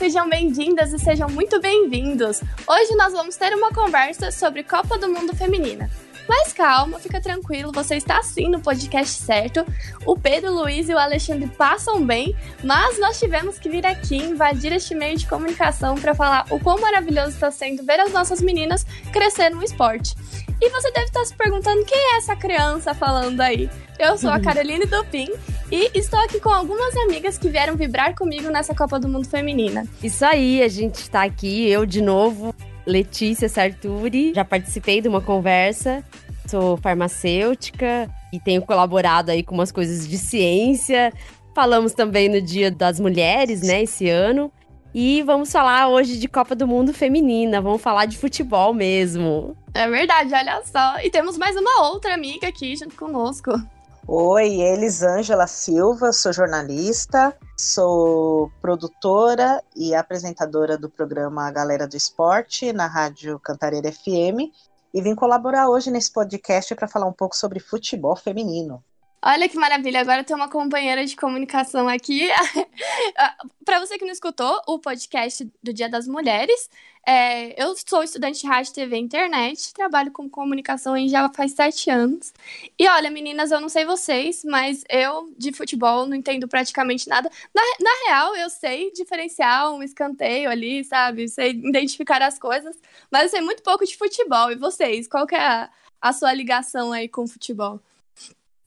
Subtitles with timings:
[0.00, 2.40] sejam bem-vindas e sejam muito bem-vindos.
[2.66, 5.90] Hoje nós vamos ter uma conversa sobre Copa do Mundo Feminina.
[6.30, 9.66] Mas calma, fica tranquilo, você está sim no podcast certo.
[10.06, 14.16] O Pedro, o Luiz e o Alexandre passam bem, mas nós tivemos que vir aqui
[14.16, 18.40] invadir este meio de comunicação para falar o quão maravilhoso está sendo ver as nossas
[18.40, 20.14] meninas crescer no esporte.
[20.60, 23.68] E você deve estar se perguntando quem é essa criança falando aí.
[23.98, 24.42] Eu sou a uhum.
[24.42, 25.32] Caroline Dupin
[25.68, 29.84] e estou aqui com algumas amigas que vieram vibrar comigo nessa Copa do Mundo Feminina.
[30.00, 32.54] Isso aí, a gente está aqui, eu de novo,
[32.90, 34.34] Letícia Sarturi.
[34.34, 36.04] Já participei de uma conversa.
[36.46, 41.12] Sou farmacêutica e tenho colaborado aí com umas coisas de ciência.
[41.54, 44.52] Falamos também no Dia das Mulheres, né, esse ano.
[44.92, 47.60] E vamos falar hoje de Copa do Mundo Feminina.
[47.60, 49.56] Vamos falar de futebol mesmo.
[49.72, 51.00] É verdade, olha só.
[51.00, 53.52] E temos mais uma outra amiga aqui junto conosco.
[54.12, 62.88] Oi, Elisângela Silva, sou jornalista, sou produtora e apresentadora do programa Galera do Esporte na
[62.88, 64.50] Rádio Cantareira FM
[64.92, 68.82] e vim colaborar hoje nesse podcast para falar um pouco sobre futebol feminino.
[69.22, 72.28] Olha que maravilha, agora tem uma companheira de comunicação aqui.
[73.64, 76.68] Para você que não escutou o podcast do Dia das Mulheres,
[77.06, 81.52] é, eu sou estudante de rádio, TV e internet, trabalho com comunicação em já faz
[81.52, 82.32] sete anos.
[82.78, 87.30] E olha, meninas, eu não sei vocês, mas eu de futebol não entendo praticamente nada.
[87.54, 91.28] Na, na real, eu sei diferenciar um escanteio ali, sabe?
[91.28, 92.76] Sei identificar as coisas,
[93.10, 94.50] mas eu sei muito pouco de futebol.
[94.50, 95.70] E vocês, qual que é a,
[96.00, 97.80] a sua ligação aí com o futebol?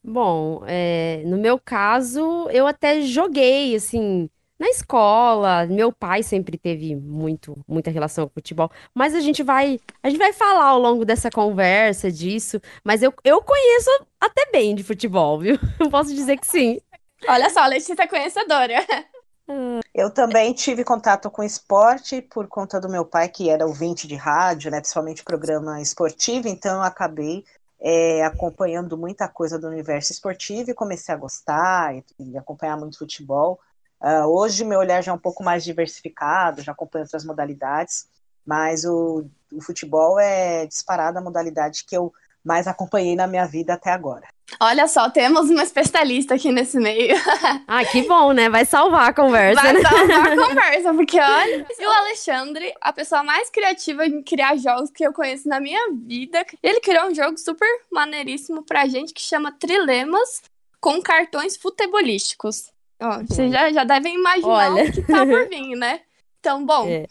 [0.02, 4.28] Bom, é, no meu caso, eu até joguei, assim,
[4.64, 5.66] na escola.
[5.66, 8.70] Meu pai sempre teve muito, muita relação com futebol.
[8.94, 12.60] Mas a gente vai, a gente vai falar ao longo dessa conversa disso.
[12.82, 15.58] Mas eu, eu conheço até bem de futebol, viu?
[15.78, 16.80] Eu posso dizer que sim.
[17.28, 18.74] Olha só, Letícia é conhecedora.
[19.94, 24.14] Eu também tive contato com esporte por conta do meu pai, que era ouvinte de
[24.14, 27.44] rádio, né, principalmente programa esportivo, então eu acabei
[27.78, 32.96] é, acompanhando muita coisa do universo esportivo e comecei a gostar e, e acompanhar muito
[32.96, 33.60] futebol.
[34.04, 38.06] Uh, hoje meu olhar já é um pouco mais diversificado, já acompanho outras modalidades,
[38.44, 42.12] mas o, o futebol é disparada a modalidade que eu
[42.44, 44.28] mais acompanhei na minha vida até agora.
[44.60, 47.16] Olha só, temos uma especialista aqui nesse meio.
[47.66, 48.50] Ah, que bom, né?
[48.50, 49.62] Vai salvar a conversa.
[49.62, 49.80] Vai né?
[49.80, 51.66] salvar a conversa, porque olha.
[51.78, 55.90] E o Alexandre, a pessoa mais criativa em criar jogos que eu conheço na minha
[55.92, 60.42] vida, ele criou um jogo super maneiríssimo pra gente que chama Trilemas
[60.78, 62.73] com cartões futebolísticos.
[63.04, 64.84] Ó, vocês já, já devem imaginar olha.
[64.84, 66.00] o que tá por vir, né?
[66.40, 66.86] Então, bom.
[66.86, 67.06] É.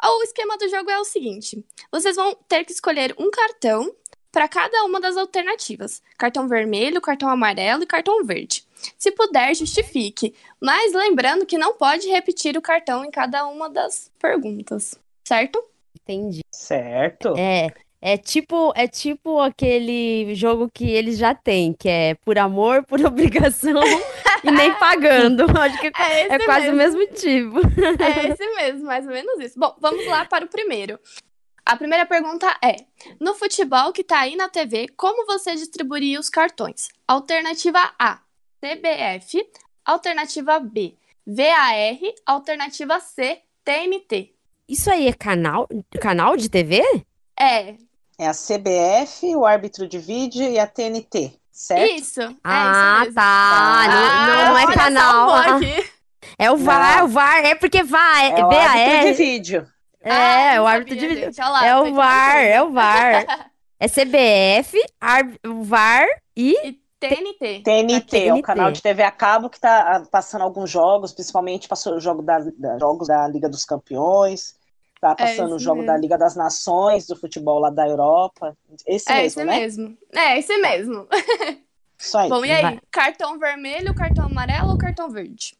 [0.00, 3.92] O esquema do jogo é o seguinte: vocês vão ter que escolher um cartão
[4.30, 8.64] para cada uma das alternativas: cartão vermelho, cartão amarelo e cartão verde.
[8.96, 14.08] Se puder, justifique, mas lembrando que não pode repetir o cartão em cada uma das
[14.20, 15.60] perguntas, certo?
[16.00, 16.42] Entendi.
[16.52, 17.34] Certo.
[17.36, 17.72] É.
[18.00, 23.00] É tipo, é tipo aquele jogo que eles já têm, que é por amor, por
[23.04, 23.80] obrigação
[24.44, 25.44] e nem pagando.
[25.58, 27.58] Acho que é, é quase o mesmo tipo.
[28.00, 29.58] É esse mesmo, mais ou menos isso.
[29.58, 30.98] Bom, vamos lá para o primeiro.
[31.64, 32.76] A primeira pergunta é:
[33.18, 36.88] no futebol que tá aí na TV, como você distribuiria os cartões?
[37.08, 38.20] Alternativa A:
[38.60, 39.44] CBF.
[39.84, 40.96] Alternativa B:
[41.26, 41.98] VAR.
[42.24, 44.32] Alternativa C: TNT.
[44.68, 45.68] Isso aí é canal,
[46.00, 46.82] canal de TV?
[47.38, 47.74] É.
[48.18, 51.92] É a CBF, o árbitro de vídeo e a TNT, certo?
[51.92, 52.22] Isso.
[52.22, 53.22] É ah, isso tá.
[53.22, 55.28] Ah, não, não, é canal.
[56.38, 56.98] É o VAR, não.
[56.98, 59.66] é o VAR, é porque VAR, é, é o árbitro de vídeo.
[60.02, 61.32] É, ah, o árbitro de vídeo.
[61.38, 63.50] Lá, é o VAR, é o VAR.
[63.78, 64.74] É CBF,
[65.46, 66.56] o VAR e...
[66.64, 67.62] e TNT.
[67.62, 71.68] TNT, é o canal de TV a cabo que tá ah, passando alguns jogos, principalmente
[71.68, 74.54] passou o jogo da, da jogos da Liga dos Campeões,
[75.00, 75.92] tá é passando é o jogo mesmo.
[75.92, 78.56] da Liga das Nações, do futebol lá da Europa.
[78.86, 79.58] Esse é mesmo, esse né?
[79.58, 79.98] mesmo.
[80.14, 81.08] É, esse mesmo.
[81.98, 82.28] Isso aí.
[82.28, 82.62] Bom, e aí?
[82.62, 82.80] Vai.
[82.90, 85.56] Cartão vermelho, cartão amarelo ou cartão verde?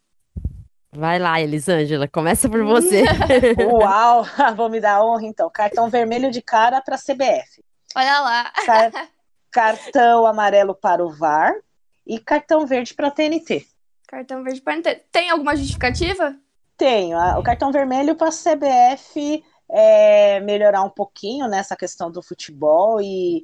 [0.92, 3.04] Vai lá, Elisângela, começa por você.
[3.70, 4.24] Uau,
[4.56, 5.50] vou me dar honra então.
[5.50, 7.62] Cartão vermelho de cara para CBF.
[7.94, 8.52] Olha lá.
[8.64, 8.90] Car
[9.52, 11.54] cartão amarelo para o VAR
[12.06, 13.66] e cartão verde para a TNT.
[14.06, 15.04] Cartão verde para a TNT.
[15.12, 16.34] Tem alguma justificativa?
[16.76, 17.18] Tenho.
[17.38, 23.42] O cartão vermelho para a CBF é melhorar um pouquinho nessa questão do futebol e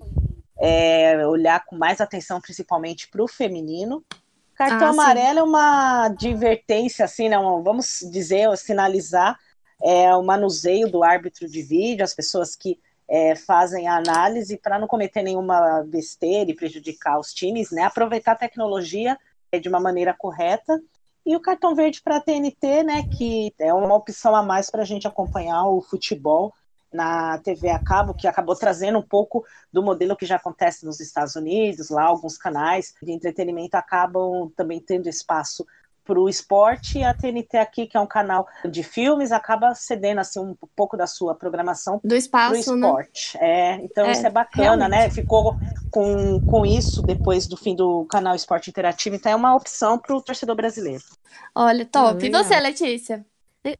[0.60, 4.04] é, olhar com mais atenção, principalmente para o feminino.
[4.54, 5.38] Cartão ah, amarelo sim.
[5.38, 7.36] é uma advertência, assim, né?
[7.64, 9.38] vamos dizer, sinalizar
[9.82, 14.78] é, o manuseio do árbitro de vídeo, as pessoas que é, fazem a análise para
[14.78, 17.82] não cometer nenhuma besteira e prejudicar os times, né?
[17.82, 19.18] Aproveitar a tecnologia
[19.50, 20.80] é, de uma maneira correta
[21.24, 24.82] E o cartão verde para a TNT, né, que é uma opção a mais para
[24.82, 26.52] a gente acompanhar o futebol
[26.92, 31.00] na TV a cabo, que acabou trazendo um pouco do modelo que já acontece nos
[31.00, 35.64] Estados Unidos, lá alguns canais de entretenimento acabam também tendo espaço
[36.04, 40.18] para o esporte e a TNT aqui, que é um canal de filmes, acaba cedendo
[40.18, 42.86] assim um pouco da sua programação do espaço, pro né?
[42.86, 43.38] esporte.
[43.38, 43.48] Né?
[43.48, 44.96] É, então é, isso é bacana, né?
[44.96, 45.16] realmente.
[45.16, 45.22] né?
[45.22, 45.56] Ficou
[45.92, 50.16] com, com isso depois do fim do canal Esporte Interativo, então é uma opção para
[50.16, 51.04] o torcedor brasileiro.
[51.54, 52.24] Olha, top.
[52.24, 53.24] e você, Letícia?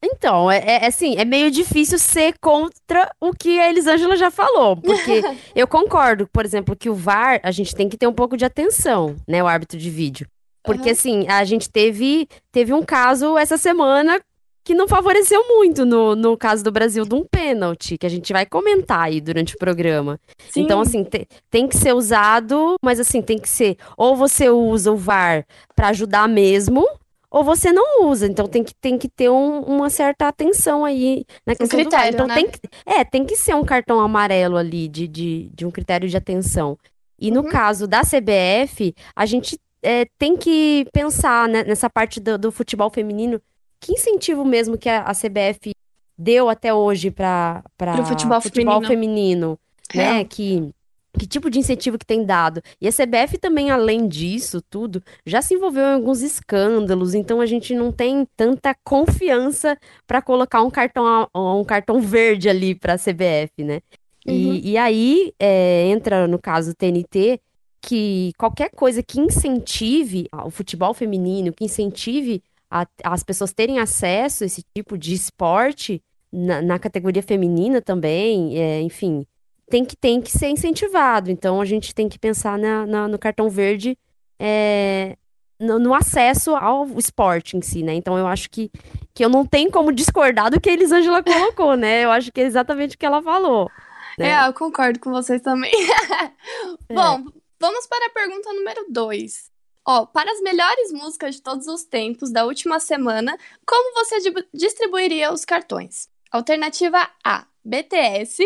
[0.01, 4.77] Então, é, é, assim, é meio difícil ser contra o que a Elisângela já falou,
[4.77, 5.23] porque
[5.57, 8.45] eu concordo, por exemplo, que o VAR, a gente tem que ter um pouco de
[8.45, 10.29] atenção, né, o árbitro de vídeo.
[10.63, 10.93] Porque, uhum.
[10.93, 14.21] assim, a gente teve, teve um caso essa semana
[14.65, 18.33] que não favoreceu muito no, no caso do Brasil de um pênalti, que a gente
[18.33, 20.21] vai comentar aí durante o programa.
[20.51, 20.63] Sim.
[20.63, 24.93] Então, assim, te, tem que ser usado, mas assim, tem que ser, ou você usa
[24.93, 25.45] o VAR
[25.75, 26.87] para ajudar mesmo,
[27.33, 28.27] ou você não usa.
[28.27, 32.15] Então tem que, tem que ter um, uma certa atenção aí na questão um critério,
[32.15, 32.35] Então né?
[32.35, 36.09] tem que, é, tem que ser um cartão amarelo ali de, de, de um critério
[36.09, 36.79] de atenção.
[37.19, 37.49] E no uhum.
[37.49, 42.91] caso da CBF, a gente é, tem que pensar né, nessa parte do, do, futebol
[42.91, 43.41] feminino.
[43.83, 45.75] Que incentivo mesmo que a, a CBF
[46.17, 47.65] deu até hoje para
[47.99, 49.59] o futebol, futebol feminino,
[49.93, 50.25] feminino né?
[50.25, 50.73] Que
[51.19, 52.63] que tipo de incentivo que tem dado.
[52.81, 57.45] E a CBF também, além disso tudo, já se envolveu em alguns escândalos, então a
[57.45, 59.77] gente não tem tanta confiança
[60.07, 63.81] para colocar um cartão, um cartão verde ali para a CBF, né?
[64.27, 64.55] Uhum.
[64.55, 67.41] E, e, aí é, entra no caso TNT
[67.81, 72.41] que qualquer coisa que incentive o futebol feminino, que incentive
[72.73, 76.03] a, as pessoas terem acesso a esse tipo de esporte
[76.33, 79.27] na, na categoria feminina também, é, enfim,
[79.69, 81.31] tem que, tem que ser incentivado.
[81.31, 83.99] Então a gente tem que pensar na, na no cartão verde
[84.41, 85.19] é,
[85.61, 87.93] no, no, acesso ao esporte em si, né?
[87.93, 88.71] Então eu acho que,
[89.13, 92.05] que eu não tenho como discordar do que a Elisângela colocou, né?
[92.05, 93.71] Eu acho que é exatamente o que ela falou.
[94.19, 94.31] Né?
[94.31, 95.73] É, eu concordo com vocês também.
[96.89, 96.95] é.
[96.95, 97.25] Bom,
[97.61, 99.52] vamos para a pergunta número 2.
[99.85, 103.37] Ó, para as melhores músicas de todos os tempos da última semana,
[103.67, 104.19] como você
[104.55, 106.09] distribuiria os cartões?
[106.31, 108.43] Alternativa A, BTS.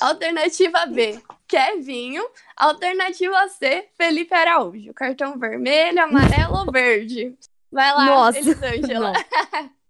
[0.00, 2.24] Alternativa B, Kevinho.
[2.56, 4.92] Alternativa C, Felipe Araújo.
[4.94, 7.36] Cartão vermelho, amarelo ou verde?
[7.70, 8.38] Vai lá, Nossa.
[8.38, 9.12] Elisângela.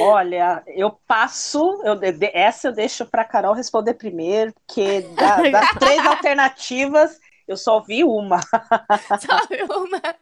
[0.00, 1.98] Olha, eu passo, eu,
[2.34, 8.04] essa eu deixo para Carol responder primeiro, porque da, das três alternativas eu só vi
[8.04, 8.40] uma.
[9.20, 10.00] Só vi uma.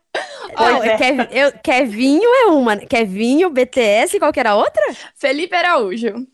[0.56, 0.96] Pois é.
[0.96, 2.76] Kev, eu, Kevinho é uma.
[2.76, 4.82] Kevinho, BTS, qual que era a outra?
[5.14, 6.26] Felipe Araújo.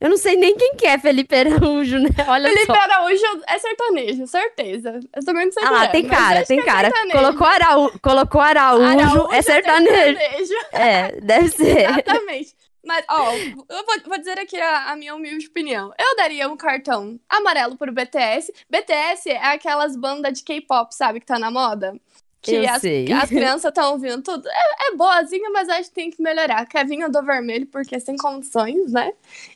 [0.00, 2.08] Eu não sei nem quem que é Felipe Araújo, né?
[2.26, 2.72] Olha Felipe só.
[2.72, 4.98] Araújo é sertanejo, certeza.
[5.14, 6.88] Eu também não sei Ah, é, tem cara, tem é cara.
[6.88, 7.92] É colocou, Araú...
[8.00, 9.94] colocou Araújo, Araújo é sertanejo.
[9.94, 10.54] é sertanejo.
[10.72, 11.90] É, deve ser.
[11.90, 12.54] Exatamente.
[12.84, 15.92] Mas, ó, eu vou, vou dizer aqui a, a, minha humilde opinião.
[15.98, 18.52] Eu daria um cartão amarelo pro BTS.
[18.70, 21.94] BTS é aquelas bandas de K-pop, sabe, que tá na moda?
[22.42, 23.12] que eu as, sei.
[23.12, 24.48] as crianças estão ouvindo tudo.
[24.48, 26.66] É, é boazinha, mas acho que tem que melhorar.
[26.66, 29.12] Kevinho do vermelho, porque sem condições, né?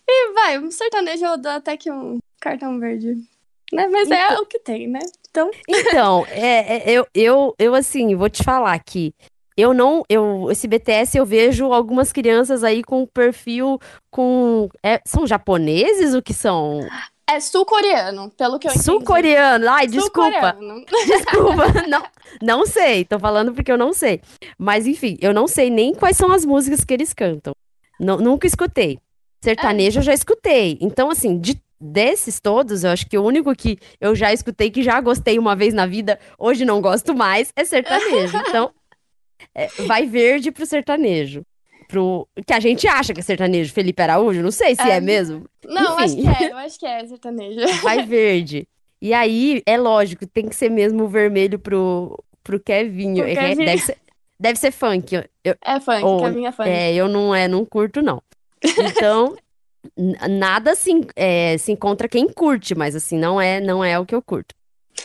[0.06, 3.16] E vai, um sertanejo eu dou até que um cartão verde.
[3.72, 3.88] Né?
[3.88, 5.00] Mas é então, é o que tem, né?
[5.30, 9.14] Então, então é, é, eu, eu, eu, assim, vou te falar que
[9.56, 13.78] eu não, eu, esse BTS eu vejo algumas crianças aí com perfil
[14.10, 16.80] com, é, são japoneses o que são?
[17.26, 18.84] É sul-coreano, pelo que eu entendi.
[18.84, 19.68] Sul-coreano.
[19.68, 20.56] Ai, desculpa.
[21.06, 21.64] Desculpa.
[21.88, 22.02] Não,
[22.42, 23.04] não sei.
[23.04, 24.20] Tô falando porque eu não sei.
[24.58, 27.54] Mas, enfim, eu não sei nem quais são as músicas que eles cantam.
[27.98, 28.98] Não, nunca escutei.
[29.42, 30.00] Sertanejo é.
[30.00, 30.76] eu já escutei.
[30.80, 34.82] Então, assim, de, desses todos, eu acho que o único que eu já escutei, que
[34.82, 38.36] já gostei uma vez na vida, hoje não gosto mais, é sertanejo.
[38.48, 38.70] Então,
[39.54, 41.44] é, vai verde pro sertanejo
[41.94, 42.26] pro.
[42.46, 45.44] Que a gente acha que é sertanejo Felipe Araújo, não sei se é, é mesmo.
[45.64, 46.26] Não, Enfim.
[46.26, 47.60] acho que é, eu acho que é sertanejo.
[47.82, 48.68] Vai verde.
[49.00, 53.22] E aí, é lógico, tem que ser mesmo o vermelho pro, pro Kevinho.
[53.22, 53.64] Pro é, Kevin.
[53.64, 53.98] deve, ser,
[54.40, 55.14] deve ser funk.
[55.44, 56.68] Eu, é funk, ou, Kevin é funk.
[56.68, 58.22] É, eu não, é, não curto, não.
[58.62, 59.36] Então,
[60.28, 64.14] nada se, é, se encontra quem curte, mas assim, não é, não é o que
[64.14, 64.54] eu curto.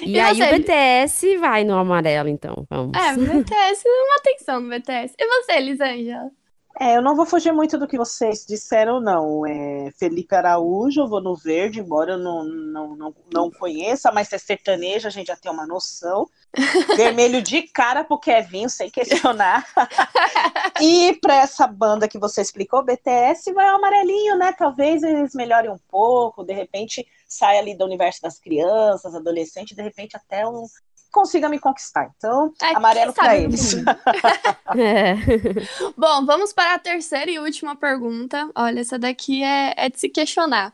[0.02, 0.44] E, e aí você?
[0.44, 2.66] o BTS vai no amarelo, então.
[2.70, 2.98] Vamos.
[2.98, 5.16] É, BTS, uma atenção no BTS.
[5.18, 6.30] E você, Elisângela?
[6.78, 9.46] É, eu não vou fugir muito do que vocês disseram, não.
[9.46, 14.28] É, Felipe Araújo, eu vou no verde, embora eu não, não, não, não conheça, mas
[14.28, 16.30] se é sertanejo, a gente já tem uma noção.
[16.96, 19.66] Vermelho de cara pro Kevin, sem questionar.
[20.82, 24.54] e para essa banda que você explicou, BTS, vai o amarelinho, né?
[24.54, 29.84] Talvez eles melhorem um pouco, de repente sai ali do universo das crianças, adolescentes, de
[29.84, 30.66] repente até um,
[31.12, 32.12] consiga me conquistar.
[32.18, 33.76] Então, é, amarelo para eles.
[34.78, 35.16] é.
[35.98, 38.50] Bom, vamos para a terceira e última pergunta.
[38.56, 40.74] Olha, essa daqui é, é de se questionar.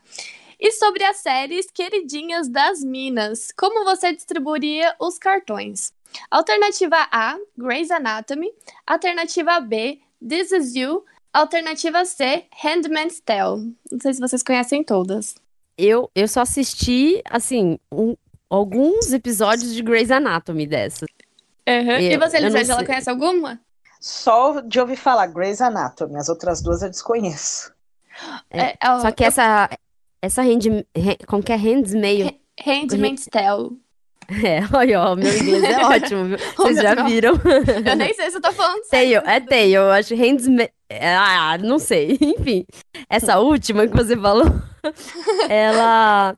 [0.58, 5.92] E sobre as séries queridinhas das Minas, como você distribuiria os cartões?
[6.30, 8.50] Alternativa A, Grey's Anatomy.
[8.86, 11.04] Alternativa B, This Is You.
[11.32, 13.76] Alternativa C, Handmaid's Tale.
[13.92, 15.34] Não sei se vocês conhecem todas.
[15.76, 18.16] Eu, eu só assisti, assim, um,
[18.48, 21.08] alguns episódios de Grey's Anatomy dessas.
[21.68, 21.90] Uhum.
[21.92, 23.60] Eu, e você, Elisete, ela conhece alguma?
[24.00, 27.72] Só de ouvir falar Grey's Anatomy, as outras duas eu desconheço.
[28.50, 29.28] É, é, só que eu...
[29.28, 29.68] essa,
[30.22, 30.84] essa hand,
[31.26, 31.56] como que é?
[31.56, 32.38] Handmaid...
[32.64, 33.70] Handmaid's Tale.
[34.28, 36.38] É, olha, ó, meu inglês é ótimo, viu?
[36.56, 37.34] Vocês já viram?
[37.86, 38.90] Eu nem sei se eu tô falando certo.
[38.90, 40.72] Tail, é Tail, eu acho Handmaid...
[41.00, 42.66] Ah, não sei, enfim.
[43.08, 44.46] Essa última que você falou,
[45.48, 46.36] ela...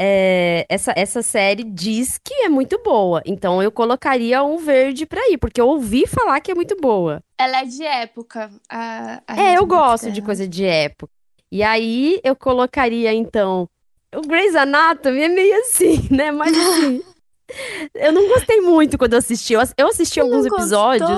[0.00, 3.20] É, essa, essa série diz que é muito boa.
[3.26, 7.20] Então eu colocaria um verde pra ir, porque eu ouvi falar que é muito boa.
[7.36, 8.48] Ela é de época.
[8.70, 11.12] A, a é, eu gosto de coisa de época.
[11.50, 13.68] E aí eu colocaria, então.
[14.14, 16.30] O Grey's Anatomy é meio assim, né?
[16.30, 17.02] Mas assim.
[17.94, 19.54] eu não gostei muito quando eu assisti.
[19.54, 21.10] Eu assisti alguns episódios.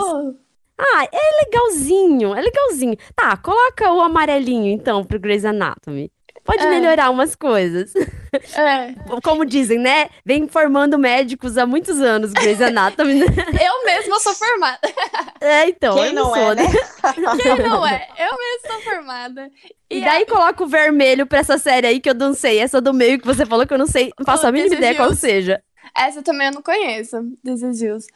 [0.79, 2.97] Ah, é legalzinho, é legalzinho.
[3.15, 6.11] Tá, coloca o amarelinho então pro Grey's Anatomy.
[6.51, 6.69] Pode é.
[6.69, 7.95] melhorar umas coisas.
[7.95, 8.93] É.
[9.23, 10.09] Como dizem, né?
[10.25, 13.21] Vem formando médicos há muitos anos, Grey's Anatomy.
[13.21, 13.27] Né?
[13.65, 14.81] Eu mesma sou formada.
[15.41, 15.95] É, então.
[15.95, 16.65] Quem não sou, é, né?
[17.41, 18.09] Quem não é?
[18.19, 19.49] Eu mesma sou formada.
[19.89, 20.27] E, e daí aí...
[20.27, 22.59] coloca o vermelho pra essa série aí que eu não sei.
[22.59, 24.11] Essa do meio que você falou que eu não sei.
[24.19, 25.63] Não faço a mínima ideia qual seja.
[25.97, 27.17] Essa também eu não conheço.
[27.45, 28.07] This is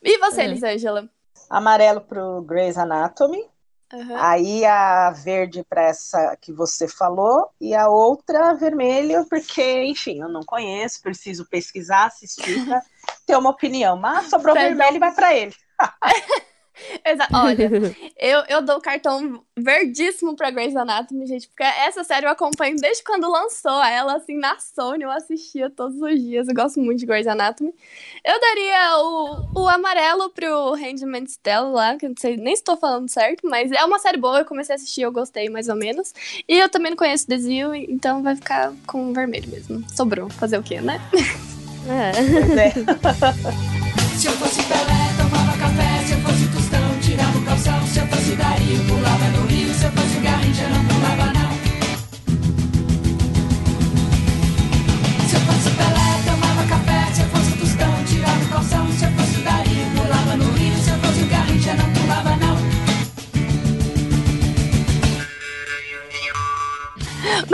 [0.00, 0.44] E você, é.
[0.44, 1.08] Elisângela?
[1.50, 3.44] Amarelo pro Grey's Anatomy.
[3.92, 4.16] Uhum.
[4.16, 10.28] Aí a verde para essa que você falou e a outra vermelho, porque, enfim, eu
[10.28, 12.56] não conheço, preciso pesquisar, assistir
[13.26, 13.96] ter uma opinião.
[13.96, 15.54] Mas sobrou vermelho e vai para ele.
[17.04, 17.34] Exato.
[17.34, 17.70] Olha,
[18.18, 23.02] eu, eu dou cartão verdíssimo pra Grey's Anatomy, gente, porque essa série eu acompanho desde
[23.02, 27.06] quando lançou ela, assim, na Sony, eu assistia todos os dias, eu gosto muito de
[27.06, 27.74] Grey's Anatomy.
[28.24, 32.62] Eu daria o, o amarelo pro Handmaid's Tale lá, que eu não sei nem se
[32.62, 35.68] estou falando certo, mas é uma série boa, eu comecei a assistir, eu gostei mais
[35.68, 36.12] ou menos.
[36.48, 39.84] E eu também não conheço Desvio, então vai ficar com vermelho mesmo.
[39.94, 41.00] Sobrou, fazer o quê, né?
[41.88, 42.66] É.
[42.66, 42.70] é.
[44.18, 45.39] Se eu fosse Pelé, tomava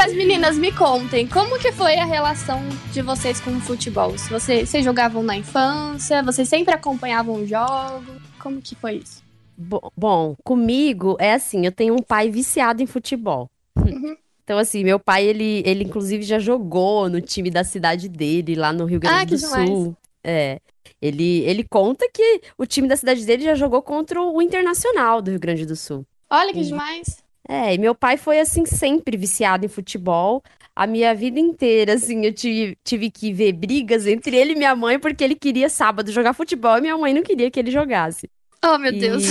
[0.06, 2.60] Mas meninas, me contem, como que foi a relação
[2.92, 4.16] de vocês com o futebol?
[4.16, 8.04] Se vocês, vocês jogavam na infância, vocês sempre acompanhavam o jogo?
[8.38, 9.20] Como que foi isso?
[9.58, 13.50] Bom, bom, comigo é assim, eu tenho um pai viciado em futebol.
[13.76, 14.16] Uhum.
[14.44, 18.72] Então, assim, meu pai, ele, ele inclusive já jogou no time da cidade dele, lá
[18.72, 19.58] no Rio Grande ah, do Sul.
[19.58, 19.94] Demais.
[20.22, 20.60] É.
[21.02, 25.32] Ele, ele conta que o time da cidade dele já jogou contra o Internacional do
[25.32, 26.06] Rio Grande do Sul.
[26.30, 27.25] Olha que e, demais.
[27.48, 30.42] É, e meu pai foi, assim, sempre viciado em futebol.
[30.74, 34.74] A minha vida inteira, assim, eu tive, tive que ver brigas entre ele e minha
[34.74, 38.28] mãe, porque ele queria sábado jogar futebol e minha mãe não queria que ele jogasse.
[38.64, 38.98] Oh, meu e...
[38.98, 39.24] Deus.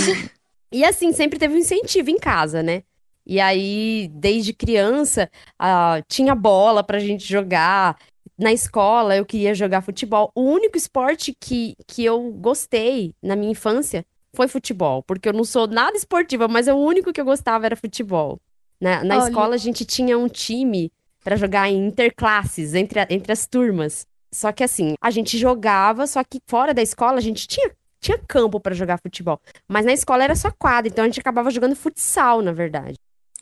[0.72, 2.82] E assim, sempre teve um incentivo em casa, né?
[3.24, 5.30] E aí, desde criança,
[5.60, 7.96] uh, tinha bola pra gente jogar.
[8.38, 10.30] Na escola, eu queria jogar futebol.
[10.34, 14.04] O único esporte que, que eu gostei na minha infância
[14.36, 17.74] foi futebol, porque eu não sou nada esportiva, mas o único que eu gostava era
[17.74, 18.38] futebol.
[18.80, 20.92] Na, na escola a gente tinha um time
[21.24, 24.06] para jogar em interclasses, entre, a, entre as turmas.
[24.32, 28.18] Só que assim, a gente jogava, só que fora da escola a gente tinha, tinha
[28.18, 29.40] campo para jogar futebol.
[29.66, 32.96] Mas na escola era só quadra, então a gente acabava jogando futsal, na verdade.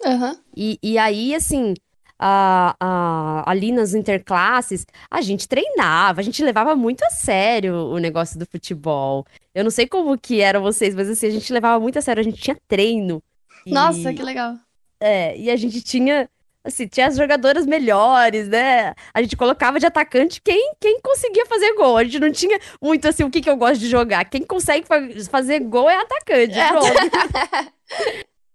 [0.04, 0.36] Uhum.
[0.56, 1.74] E, e aí, assim,
[2.18, 8.46] ali nas interclasses, a gente treinava, a gente levava muito a sério o negócio do
[8.46, 9.26] futebol.
[9.54, 12.20] Eu não sei como que eram vocês, mas assim, a gente levava muito a sério,
[12.20, 13.22] a gente tinha treino.
[13.66, 14.54] E, Nossa, que legal.
[15.00, 16.28] É, e a gente tinha,
[16.62, 18.94] assim, tinha as jogadoras melhores, né?
[19.12, 21.96] A gente colocava de atacante quem, quem conseguia fazer gol.
[21.96, 24.24] A gente não tinha muito assim, o que, que eu gosto de jogar.
[24.24, 26.68] Quem consegue fa fazer gol é atacante, é.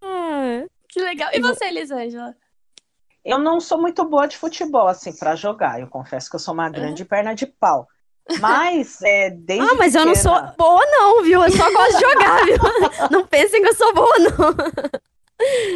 [0.01, 0.65] ah.
[0.87, 1.29] Que legal.
[1.33, 2.35] E você, Elisângela?
[3.23, 5.79] Eu não sou muito boa de futebol, assim, para jogar.
[5.79, 7.87] Eu confesso que eu sou uma grande perna de pau.
[8.39, 9.65] Mas, é, desde.
[9.67, 11.43] Ah, mas eu não sou boa, não, viu?
[11.43, 12.57] Eu só gosto de jogar, viu?
[13.09, 14.55] Não pensem que eu sou boa, não.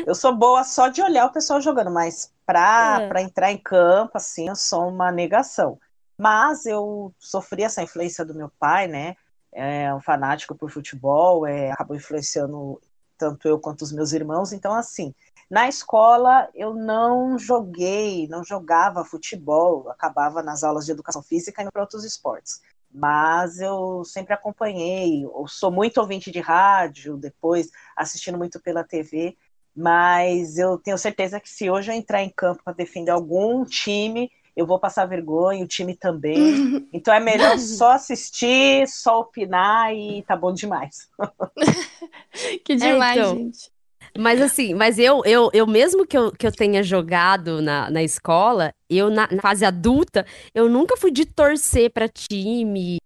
[0.06, 3.08] Eu sou boa só de olhar o pessoal jogando, mas pra, é.
[3.08, 5.80] Pra entrar em campo, assim, eu sou uma negação.
[6.18, 9.16] Mas eu sofri essa influência do meu pai, né?
[9.52, 12.80] É um fanático por futebol, é, acabou influenciando
[13.24, 14.52] tanto eu quanto os meus irmãos.
[14.52, 15.16] Então, assim,
[15.50, 21.72] na escola eu não joguei, não jogava futebol, acabava nas aulas de educação física e
[21.72, 22.62] para outros esportes.
[22.94, 29.38] Mas eu sempre acompanhei, eu sou muito ouvinte de rádio, depois assistindo muito pela TV,
[29.74, 34.30] mas eu tenho certeza que se hoje eu entrar em campo para defender algum time,
[34.56, 36.62] eu vou passar vergonha, o time também.
[36.94, 41.10] Então é melhor só assistir, só opinar e tá bom demais.
[42.64, 43.36] que demais, É, então.
[43.36, 43.72] gente.
[44.18, 48.04] Mas assim, mas eu, eu, eu mesmo que eu, que eu tenha jogado na, na
[48.04, 52.98] escola, eu na, na fase adulta, eu nunca fui de torcer pra time.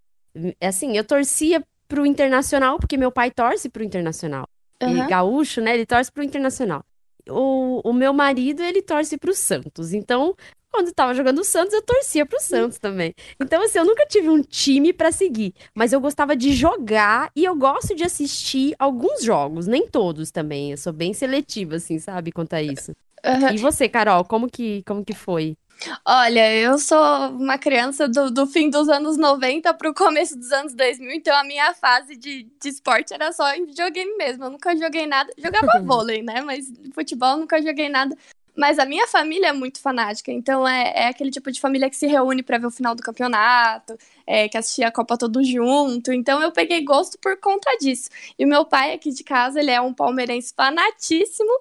[0.62, 4.46] Assim, eu torcia pro Internacional, porque meu pai torce pro Internacional.
[4.86, 5.08] Ele Aham.
[5.08, 5.74] gaúcho, né?
[5.76, 6.84] Ele torce pro Internacional.
[7.30, 9.94] O, o meu marido, ele torce pro Santos.
[9.94, 10.36] Então,
[10.78, 13.12] quando tava jogando o Santos, eu torcia pro Santos também.
[13.42, 17.44] Então, assim, eu nunca tive um time pra seguir, mas eu gostava de jogar e
[17.44, 20.70] eu gosto de assistir alguns jogos, nem todos também.
[20.70, 22.92] Eu sou bem seletiva, assim, sabe, quanto a isso.
[23.26, 23.54] Aham.
[23.54, 25.58] E você, Carol, como que, como que foi?
[26.06, 30.76] Olha, eu sou uma criança do, do fim dos anos 90 pro começo dos anos
[30.76, 34.44] 2000, então a minha fase de, de esporte era só em videogame mesmo.
[34.44, 35.32] Eu nunca joguei nada.
[35.38, 36.42] Jogava vôlei, né?
[36.42, 38.16] Mas futebol eu nunca joguei nada.
[38.58, 41.96] Mas a minha família é muito fanática, então é, é aquele tipo de família que
[41.96, 43.96] se reúne pra ver o final do campeonato,
[44.26, 46.12] é, que assistia a Copa todo junto.
[46.12, 48.10] Então eu peguei gosto por conta disso.
[48.38, 51.52] E o meu pai aqui de casa, ele é um palmeirense fanatíssimo,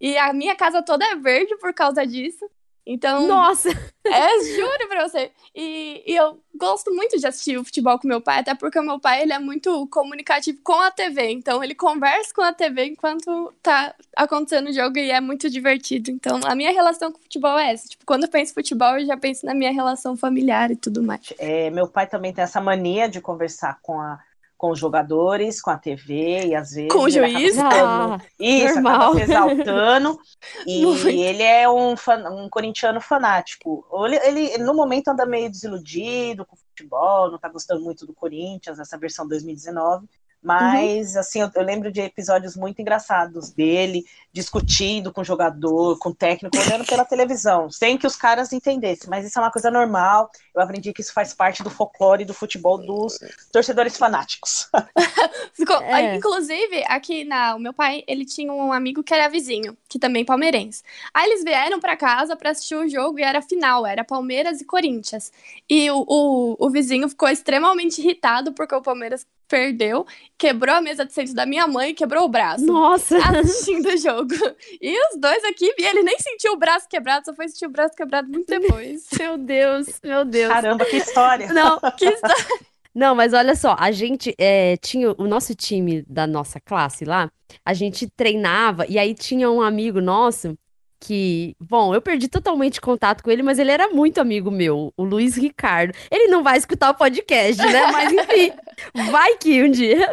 [0.00, 2.48] e a minha casa toda é verde por causa disso.
[2.86, 3.70] Então, Nossa!
[4.06, 5.32] é, juro pra você.
[5.54, 8.82] E, e eu gosto muito de assistir o futebol com meu pai, até porque o
[8.82, 11.30] meu pai ele é muito comunicativo com a TV.
[11.30, 16.10] Então ele conversa com a TV enquanto tá acontecendo o jogo e é muito divertido.
[16.10, 17.88] Então a minha relação com o futebol é essa.
[17.88, 21.02] Tipo, quando eu penso em futebol, eu já penso na minha relação familiar e tudo
[21.02, 21.32] mais.
[21.38, 24.18] É, meu pai também tem essa mania de conversar com, a,
[24.56, 26.92] com os jogadores, com a TV, e às vezes.
[26.92, 27.58] Com o juiz?
[27.58, 29.18] Ah, Isso, normal.
[29.18, 30.18] exaltando.
[30.66, 31.08] E Muito.
[31.08, 33.84] ele é um, fan- um corintiano fanático.
[34.06, 38.06] Ele, ele, ele, no momento, anda meio desiludido com o futebol, não tá gostando muito
[38.06, 40.06] do Corinthians, essa versão 2019.
[40.44, 46.10] Mas, assim, eu, eu lembro de episódios muito engraçados dele discutindo com o jogador, com
[46.10, 49.08] o técnico, olhando pela televisão, sem que os caras entendessem.
[49.08, 50.30] Mas isso é uma coisa normal.
[50.54, 53.18] Eu aprendi que isso faz parte do folclore do futebol dos
[53.52, 54.68] torcedores fanáticos.
[55.54, 56.16] Ficou- É.
[56.16, 60.24] Inclusive, aqui na, o meu pai, ele tinha um amigo que era vizinho, que também
[60.24, 60.82] palmeirense.
[61.14, 64.64] Aí eles vieram pra casa pra assistir o jogo e era final, era Palmeiras e
[64.64, 65.32] Corinthians.
[65.70, 70.04] E o, o, o vizinho ficou extremamente irritado porque o Palmeiras perdeu,
[70.36, 72.66] quebrou a mesa de centro da minha mãe e quebrou o braço.
[72.66, 73.16] Nossa!
[73.18, 74.34] Assistindo o jogo.
[74.82, 77.70] E os dois aqui, e ele nem sentiu o braço quebrado, só foi sentir o
[77.70, 79.06] braço quebrado muito depois.
[79.16, 80.52] Meu Deus, meu Deus.
[80.52, 81.52] Caramba, que história!
[81.52, 82.34] Não, que história.
[82.94, 87.30] Não, mas olha só, a gente é, tinha o nosso time da nossa classe lá,
[87.64, 90.56] a gente treinava e aí tinha um amigo nosso
[91.04, 95.04] que, bom, eu perdi totalmente contato com ele, mas ele era muito amigo meu, o
[95.04, 95.92] Luiz Ricardo.
[96.10, 97.92] Ele não vai escutar o podcast, né?
[97.92, 98.52] Mas enfim,
[99.10, 100.08] vai que um dia.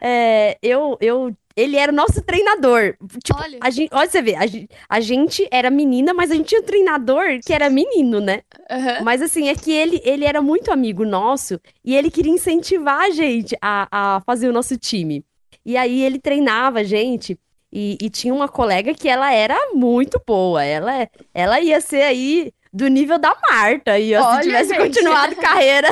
[0.00, 2.94] É, eu, eu, ele era o nosso treinador.
[3.24, 3.58] Tipo, Olha.
[3.60, 6.60] a gente, olha você vê, a gente, a gente era menina, mas a gente tinha
[6.60, 8.42] um treinador que era menino, né?
[8.70, 9.02] Aham.
[9.02, 13.10] Mas assim, é que ele, ele era muito amigo nosso e ele queria incentivar a
[13.10, 15.24] gente a, a fazer o nosso time.
[15.66, 17.36] E aí ele treinava a gente
[17.72, 20.62] e, e tinha uma colega que ela era muito boa.
[20.62, 24.78] Ela, ela ia ser aí do nível da Marta ó, Olha, se tivesse gente.
[24.78, 25.88] continuado carreira.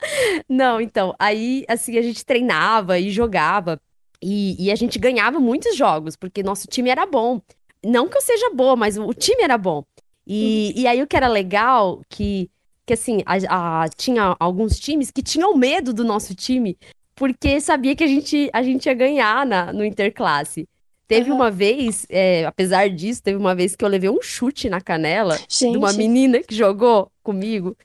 [0.46, 3.80] Não, então, aí assim a gente treinava e jogava
[4.22, 7.40] e, e a gente ganhava muitos jogos, porque nosso time era bom.
[7.84, 9.84] Não que eu seja boa, mas o time era bom.
[10.26, 12.50] E, e aí o que era legal, que,
[12.84, 16.76] que assim, a, a- tinha alguns times que tinham medo do nosso time,
[17.14, 20.68] porque sabia que a gente, a gente ia ganhar na, no Interclasse.
[21.06, 21.36] Teve Aham.
[21.36, 25.36] uma vez, é, apesar disso, teve uma vez que eu levei um chute na canela
[25.36, 25.98] de uma Gente.
[25.98, 27.76] menina que jogou comigo,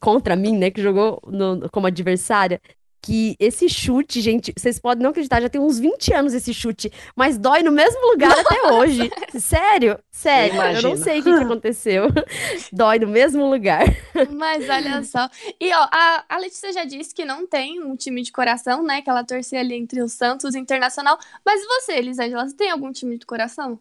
[0.00, 2.60] contra mim, né, que jogou no- como adversária.
[3.04, 6.90] Que esse chute, gente, vocês podem não acreditar, já tem uns 20 anos esse chute,
[7.16, 9.10] mas dói no mesmo lugar até hoje.
[9.40, 10.96] Sério, sério, eu, não imagino.
[10.98, 12.04] sei o que, que aconteceu.
[12.72, 13.84] dói no mesmo lugar.
[14.30, 15.28] Mas olha só.
[15.60, 19.02] E ó, a, a Letícia já disse que não tem um time de coração, né?
[19.02, 21.18] Que ela torcia ali entre o Santos e o Internacional.
[21.44, 23.80] Mas você, Elisângela, você tem algum time de coração?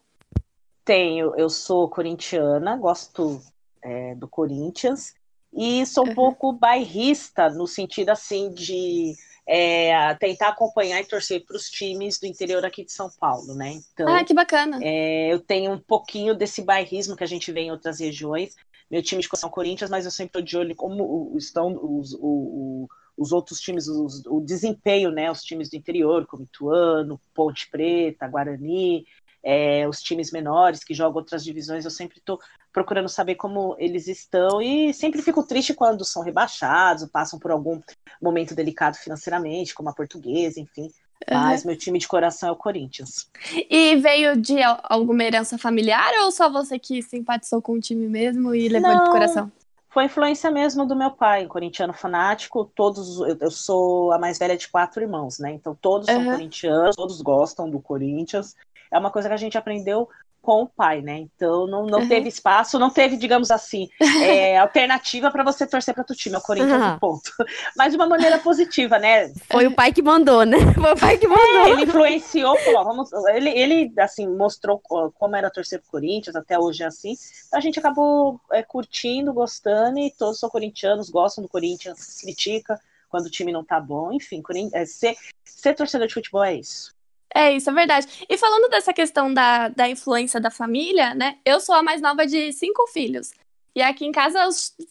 [0.84, 3.40] Tenho, eu sou corintiana, gosto
[3.84, 5.14] é, do Corinthians
[5.54, 9.14] e sou um pouco bairrista no sentido assim de
[9.48, 13.74] é, tentar acompanhar e torcer para os times do interior aqui de São Paulo, né?
[13.94, 14.80] Então, Ah, que bacana.
[14.82, 18.56] é, eu tenho um pouquinho desse bairrismo que a gente vê em outras regiões.
[18.90, 21.68] meu time de coração é o Corinthians, mas eu sempre estou de olho como estão
[21.82, 22.88] os, o,
[23.18, 25.32] os outros times, os, o desempenho, né?
[25.32, 29.06] Os times do interior, como Ituano, Ponte Preta, Guarani,
[29.44, 32.40] é, os times menores que jogam outras divisões, eu sempre estou
[32.72, 37.82] procurando saber como eles estão e sempre fico triste quando são rebaixados, passam por algum
[38.22, 40.90] momento delicado financeiramente, como a portuguesa, enfim.
[41.30, 41.68] Mas uhum.
[41.68, 43.30] meu time de coração é o Corinthians.
[43.70, 48.56] E veio de alguma herança familiar ou só você que simpatizou com o time mesmo
[48.56, 49.52] e levou Não, ele pro coração?
[49.90, 52.72] Foi influência mesmo do meu pai, corintiano fanático.
[52.74, 55.52] Todos, eu sou a mais velha de quatro irmãos, né?
[55.52, 56.16] Então todos uhum.
[56.16, 58.56] são corintianos, todos gostam do Corinthians.
[58.92, 60.10] É uma coisa que a gente aprendeu
[60.42, 61.20] com o pai, né?
[61.20, 62.08] Então não, não uhum.
[62.08, 63.88] teve espaço, não teve, digamos assim,
[64.24, 67.00] é, alternativa para você torcer para o time, é o Corinthians uhum.
[67.00, 67.32] ponto.
[67.78, 69.32] Mas de uma maneira positiva, né?
[69.52, 70.58] Foi o pai que mandou, né?
[70.74, 71.68] Foi o pai que mandou.
[71.68, 76.58] É, ele influenciou, falou, vamos, ele, ele assim mostrou como era torcer pro Corinthians, até
[76.58, 77.14] hoje é assim.
[77.54, 83.26] A gente acabou é, curtindo, gostando e todos são corintianos, gostam do Corinthians, critica quando
[83.26, 84.42] o time não tá bom, enfim,
[84.74, 86.96] é, ser, ser torcedor de futebol é isso.
[87.34, 88.08] É, isso é verdade.
[88.30, 91.38] E falando dessa questão da, da influência da família, né?
[91.46, 93.32] Eu sou a mais nova de cinco filhos.
[93.74, 94.40] E aqui em casa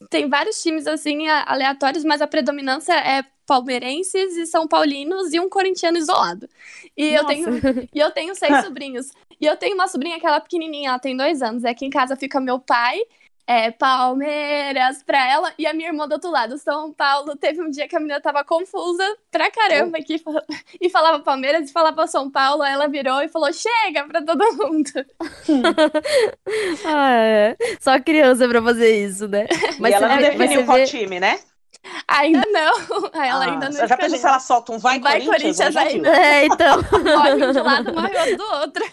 [0.09, 5.50] tem vários times assim aleatórios, mas a predominância é palmeirenses e são paulinos e um
[5.50, 6.48] corintiano isolado.
[6.96, 7.48] E eu tenho
[7.92, 9.11] e eu tenho seis sobrinhos.
[9.38, 11.64] E eu tenho uma sobrinha que ela é pequenininha, ela tem dois anos.
[11.64, 13.00] Aqui em casa fica meu pai
[13.51, 17.35] é, Palmeiras pra ela e a minha irmã do outro lado, São Paulo.
[17.35, 20.23] Teve um dia que a menina tava confusa pra caramba aqui
[20.81, 22.63] e falava Palmeiras e falava São Paulo.
[22.63, 24.91] Aí ela virou e falou: chega pra todo mundo.
[26.87, 27.57] ah, é.
[27.81, 29.49] Só criança pra fazer isso, né?
[29.81, 30.85] Mas e ela não definiu qual vê...
[30.85, 31.41] time, né?
[32.07, 32.75] Ainda não.
[33.15, 33.89] Ela ah, ainda não.
[33.89, 35.57] Já pensou se ela solta um vai, vai Corinthians?
[35.57, 36.03] Corinthians aí.
[36.05, 36.77] É, então.
[36.77, 38.85] Morre um de lado, morre do outro.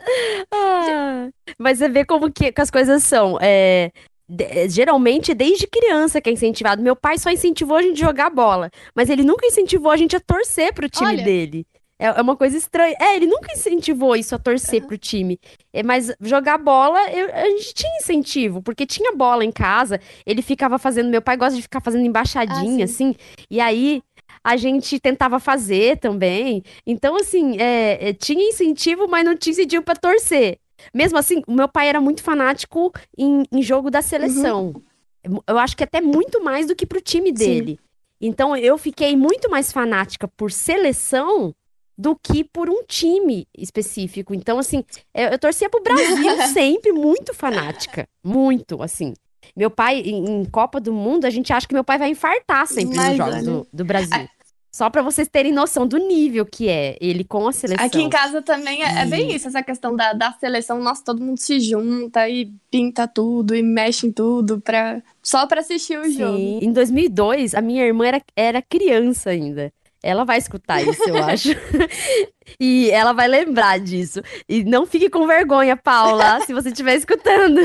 [0.52, 3.38] Ah, mas você vê como que, que as coisas são.
[3.40, 3.90] É,
[4.28, 6.82] de, geralmente, desde criança que é incentivado.
[6.82, 10.14] Meu pai só incentivou a gente a jogar bola, mas ele nunca incentivou a gente
[10.16, 11.24] a torcer pro time Olha.
[11.24, 11.66] dele.
[12.00, 12.96] É, é uma coisa estranha.
[12.98, 14.88] É, ele nunca incentivou isso a torcer uhum.
[14.88, 15.38] pro time.
[15.70, 20.00] É, mas jogar bola, eu, a gente tinha incentivo, porque tinha bola em casa.
[20.24, 21.10] Ele ficava fazendo.
[21.10, 23.14] Meu pai gosta de ficar fazendo embaixadinha, ah, assim.
[23.50, 24.02] E aí
[24.42, 26.62] a gente tentava fazer também.
[26.86, 30.58] Então, assim, é, é, tinha incentivo, mas não tinha incentivo para torcer.
[30.94, 34.72] Mesmo assim, o meu pai era muito fanático em, em jogo da seleção.
[35.24, 35.40] Uhum.
[35.46, 37.72] Eu acho que até muito mais do que pro time dele.
[37.72, 37.78] Sim.
[38.22, 41.54] Então, eu fiquei muito mais fanática por seleção
[41.96, 44.34] do que por um time específico.
[44.34, 44.82] Então, assim,
[45.14, 46.16] eu, eu torcia pro Brasil
[46.52, 48.08] sempre, muito fanática.
[48.24, 49.12] Muito, assim.
[49.56, 52.66] Meu pai, em, em, Copa do Mundo, a gente acha que meu pai vai infartar
[52.66, 54.28] sempre Mas, nos jogos do, do, Brasil.
[54.72, 57.84] Só para vocês terem noção do nível que é ele com a seleção.
[57.84, 60.80] Aqui em casa também é, é, bem isso, essa questão da, da seleção.
[60.80, 65.60] Nossa, todo mundo se junta e pinta tudo e mexe em tudo pra, só para
[65.60, 66.12] assistir o Sim.
[66.12, 66.38] jogo.
[66.38, 69.72] Em 2002, a minha irmã era, era criança ainda.
[70.02, 71.50] Ela vai escutar isso, eu acho.
[72.58, 74.22] E ela vai lembrar disso.
[74.48, 77.60] E não fique com vergonha, Paula, se você estiver escutando.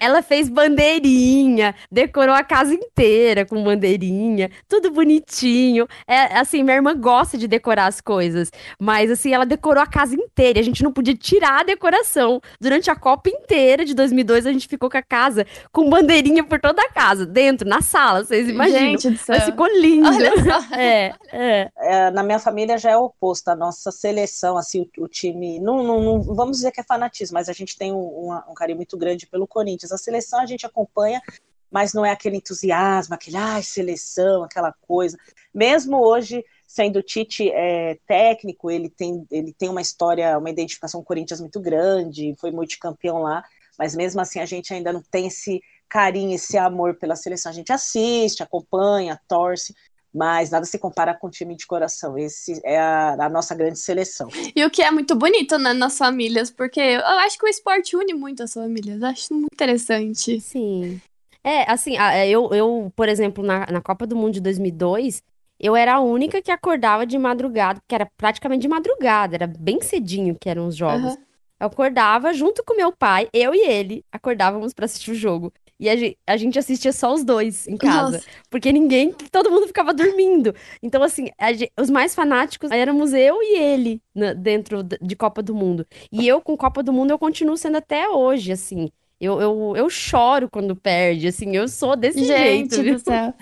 [0.00, 5.86] ela fez bandeirinha, decorou a casa inteira com bandeirinha, tudo bonitinho.
[6.06, 10.14] É assim, minha irmã gosta de decorar as coisas, mas assim, ela decorou a casa
[10.14, 10.60] inteira.
[10.60, 12.40] A gente não podia tirar a decoração.
[12.60, 16.60] Durante a Copa inteira de 2002, a gente ficou com a casa com bandeirinha por
[16.60, 18.80] toda a casa, dentro, na sala, vocês imaginam.
[18.80, 19.36] Gente do céu.
[19.36, 20.08] Mas ficou lindo.
[20.08, 20.60] Olha só.
[20.80, 21.70] É, é.
[21.78, 23.48] é, na minha família já é o oposto.
[23.48, 25.58] A nossa seleção, assim, o, o time.
[25.60, 28.54] Não, não, não, vamos dizer que é fanatismo, mas a gente tem um, um, um,
[28.54, 29.92] carinho muito grande pelo Corinthians.
[29.92, 31.20] A seleção a gente acompanha,
[31.70, 35.16] mas não é aquele entusiasmo, aquele, ai, seleção, aquela coisa.
[35.52, 41.00] Mesmo hoje, sendo o Tite é, técnico, ele tem, ele tem uma história, uma identificação
[41.00, 43.44] com o Corinthians muito grande, foi multicampeão lá,
[43.78, 47.50] mas mesmo assim a gente ainda não tem esse carinho, esse amor pela seleção.
[47.50, 49.74] A gente assiste, acompanha, torce,
[50.14, 52.18] mas nada se compara com o time de coração.
[52.18, 54.28] Esse é a, a, nossa grande seleção.
[54.54, 57.96] E o que é muito bonito né, nas famílias, porque eu acho que o esporte
[57.96, 59.02] une muito as famílias.
[59.02, 60.40] Acho muito interessante.
[60.40, 61.00] Sim.
[61.42, 65.22] É, assim, é, eu, eu por exemplo, na, na Copa do Mundo de 2002,
[65.58, 69.80] eu era a única que acordava de madrugada, que era praticamente de madrugada, era bem
[69.80, 71.14] cedinho que eram os jogos.
[71.14, 71.24] Uhum.
[71.60, 75.52] Eu acordava junto com meu pai, eu e ele acordávamos para assistir o jogo.
[75.80, 78.18] E a gente, a gente assistia só os dois em casa.
[78.18, 78.26] Nossa.
[78.50, 80.54] Porque ninguém, todo mundo ficava dormindo.
[80.82, 85.54] Então, assim, gente, os mais fanáticos éramos eu e ele né, dentro de Copa do
[85.54, 85.86] Mundo.
[86.12, 88.90] E eu, com Copa do Mundo, eu continuo sendo até hoje, assim.
[89.18, 92.98] Eu, eu, eu choro quando perde, assim, eu sou desse gente jeito.
[92.98, 93.34] do céu.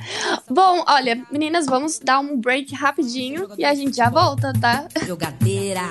[0.51, 4.88] Bom, olha, meninas, vamos dar um break rapidinho e a gente já volta, tá?
[5.07, 5.83] Jogadeira.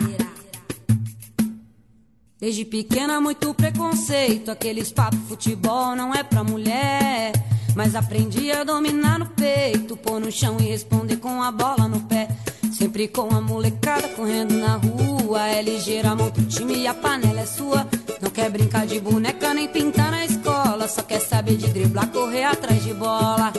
[2.39, 4.51] Desde pequena, muito preconceito.
[4.51, 7.31] Aqueles papos, futebol não é pra mulher.
[7.75, 11.99] Mas aprendi a dominar no peito, pôr no chão e responder com a bola no
[12.01, 12.27] pé.
[12.71, 15.47] Sempre com a molecada correndo na rua.
[15.47, 17.87] É ligeira, monta o time e a panela é sua.
[18.21, 20.87] Não quer brincar de boneca nem pintar na escola.
[20.87, 23.51] Só quer saber de driblar, correr atrás de bola.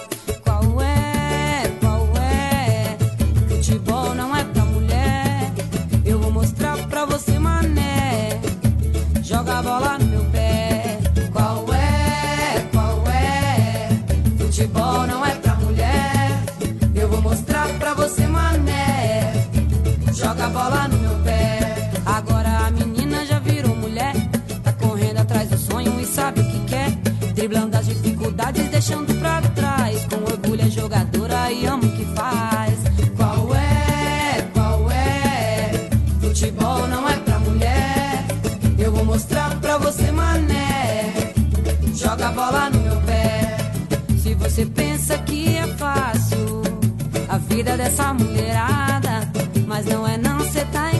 [0.45, 1.62] Qual é?
[1.81, 2.97] Qual é?
[3.49, 5.53] Futebol não é pra mulher.
[6.05, 7.88] Eu vou mostrar pra você, mané.
[9.59, 11.01] A bola no meu pé.
[11.33, 12.64] Qual é?
[12.71, 13.88] Qual é?
[14.38, 16.31] Futebol não é pra mulher.
[16.94, 19.33] Eu vou mostrar pra você, mané.
[20.14, 21.90] Joga a bola no meu pé.
[22.07, 24.14] Agora a menina já virou mulher.
[24.62, 26.90] Tá correndo atrás do sonho e sabe o que quer.
[27.35, 29.28] Driblando as dificuldades, deixando pra
[47.59, 49.29] vida dessa mulherada,
[49.66, 50.97] mas não é não, cê tá enganado.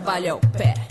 [0.00, 0.89] Trabalho é o pé.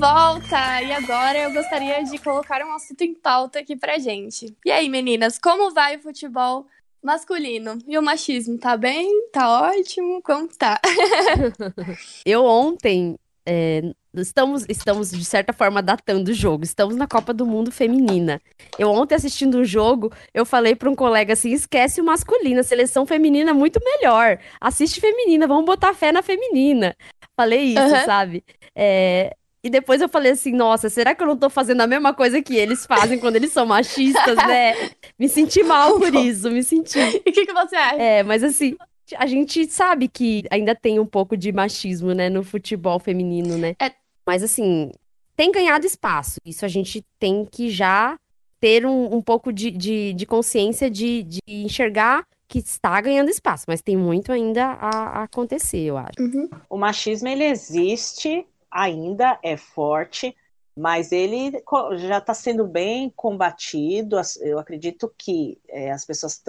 [0.00, 4.56] Volta e agora eu gostaria de colocar um assunto em pauta aqui pra gente.
[4.64, 6.66] E aí, meninas, como vai o futebol
[7.02, 7.76] masculino?
[7.86, 9.28] E o machismo, tá bem?
[9.30, 10.22] Tá ótimo?
[10.22, 10.80] Como tá?
[12.24, 13.18] Eu ontem.
[13.44, 13.82] é,
[14.14, 16.64] estamos, estamos, de certa forma, datando o jogo.
[16.64, 18.40] Estamos na Copa do Mundo Feminina.
[18.78, 22.64] Eu ontem, assistindo o jogo, eu falei para um colega assim: esquece o masculino, a
[22.64, 24.38] seleção feminina é muito melhor.
[24.58, 26.96] Assiste feminina, vamos botar fé na feminina.
[27.36, 28.04] Falei isso, Aham.
[28.06, 28.44] sabe?
[28.74, 32.14] É, e depois eu falei assim: nossa, será que eu não tô fazendo a mesma
[32.14, 34.90] coisa que eles fazem quando eles são machistas, né?
[35.18, 36.98] Me senti mal por isso, me senti.
[37.26, 37.96] E o que, que você acha?
[37.96, 38.76] É, mas assim,
[39.16, 43.74] a gente sabe que ainda tem um pouco de machismo, né, no futebol feminino, né?
[43.80, 43.92] É.
[44.26, 44.90] Mas assim,
[45.36, 46.40] tem ganhado espaço.
[46.44, 48.16] Isso a gente tem que já
[48.60, 53.64] ter um, um pouco de, de, de consciência de, de enxergar que está ganhando espaço,
[53.68, 56.20] mas tem muito ainda a, a acontecer, eu acho.
[56.20, 56.48] Uhum.
[56.68, 60.36] O machismo ele existe ainda, é forte,
[60.76, 61.62] mas ele
[61.96, 64.16] já está sendo bem combatido.
[64.40, 66.42] Eu acredito que é, as pessoas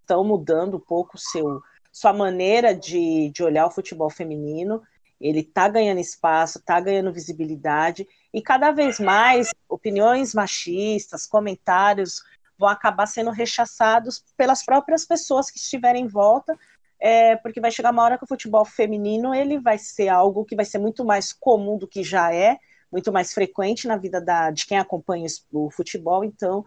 [0.00, 1.60] estão mudando um pouco seu,
[1.92, 4.82] sua maneira de, de olhar o futebol feminino.
[5.20, 12.22] Ele está ganhando espaço, está ganhando visibilidade, e cada vez mais opiniões machistas, comentários
[12.58, 16.58] vão acabar sendo rechaçados pelas próprias pessoas que estiverem em volta
[17.00, 20.56] é, porque vai chegar uma hora que o futebol feminino ele vai ser algo que
[20.56, 22.58] vai ser muito mais comum do que já é,
[22.90, 26.24] muito mais frequente na vida da, de quem acompanha o futebol.
[26.24, 26.64] Então,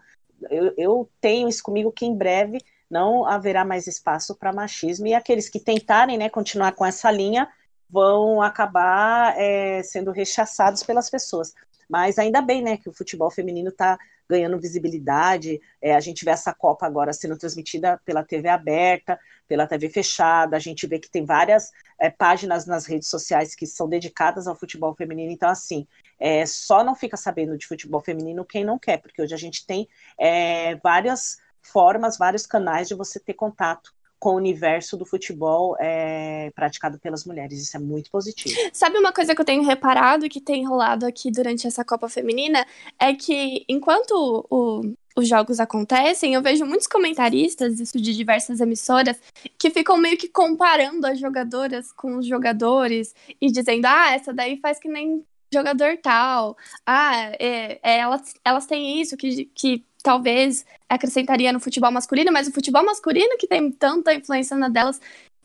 [0.50, 2.58] eu, eu tenho isso comigo que em breve
[2.90, 7.48] não haverá mais espaço para machismo e aqueles que tentarem né, continuar com essa linha
[7.88, 11.52] vão acabar é, sendo rechaçados pelas pessoas.
[11.88, 13.98] Mas ainda bem, né, que o futebol feminino está
[14.30, 15.60] ganhando visibilidade.
[15.82, 20.56] É, a gente vê essa Copa agora sendo transmitida pela TV aberta, pela TV fechada.
[20.56, 24.54] A gente vê que tem várias é, páginas nas redes sociais que são dedicadas ao
[24.54, 25.32] futebol feminino.
[25.32, 25.86] Então, assim,
[26.18, 29.66] é, só não fica sabendo de futebol feminino quem não quer, porque hoje a gente
[29.66, 29.88] tem
[30.18, 36.52] é, várias formas, vários canais de você ter contato com o universo do futebol é,
[36.54, 37.60] praticado pelas mulheres.
[37.60, 38.54] Isso é muito positivo.
[38.70, 42.64] Sabe uma coisa que eu tenho reparado que tem rolado aqui durante essa Copa Feminina?
[42.98, 49.16] É que enquanto o, os jogos acontecem, eu vejo muitos comentaristas, isso de diversas emissoras,
[49.58, 54.58] que ficam meio que comparando as jogadoras com os jogadores e dizendo, ah, essa daí
[54.58, 56.56] faz que nem jogador tal.
[56.86, 62.48] Ah, é, é, elas, elas têm isso que, que talvez acrescentaria no futebol masculino, mas
[62.48, 65.00] o futebol masculino que tem tanta influência na delas.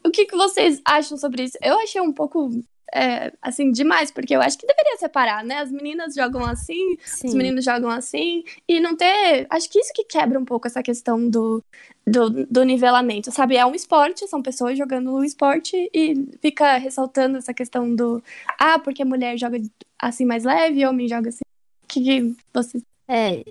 [0.05, 1.57] O que, que vocês acham sobre isso?
[1.61, 2.51] Eu achei um pouco
[2.93, 5.57] é, assim, demais, porque eu acho que deveria separar, né?
[5.57, 7.27] As meninas jogam assim, Sim.
[7.27, 9.45] os meninos jogam assim, e não ter.
[9.49, 11.63] Acho que isso que quebra um pouco essa questão do,
[12.07, 13.57] do, do nivelamento, sabe?
[13.57, 18.23] É um esporte, são pessoas jogando um esporte e fica ressaltando essa questão do.
[18.57, 19.59] Ah, porque a mulher joga
[19.99, 21.43] assim mais leve, homem joga assim.
[21.83, 22.83] O que, que vocês.
[23.07, 23.43] É,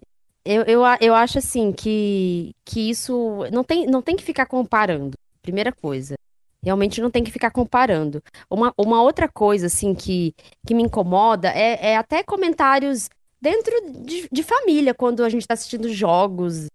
[0.45, 5.17] eu, eu, eu acho assim que, que isso não tem, não tem que ficar comparando.
[5.43, 6.15] Primeira coisa.
[6.63, 8.23] Realmente não tem que ficar comparando.
[8.51, 10.35] Uma, uma outra coisa, assim, que,
[10.67, 13.09] que me incomoda é, é até comentários
[13.41, 16.67] dentro de, de família, quando a gente está assistindo jogos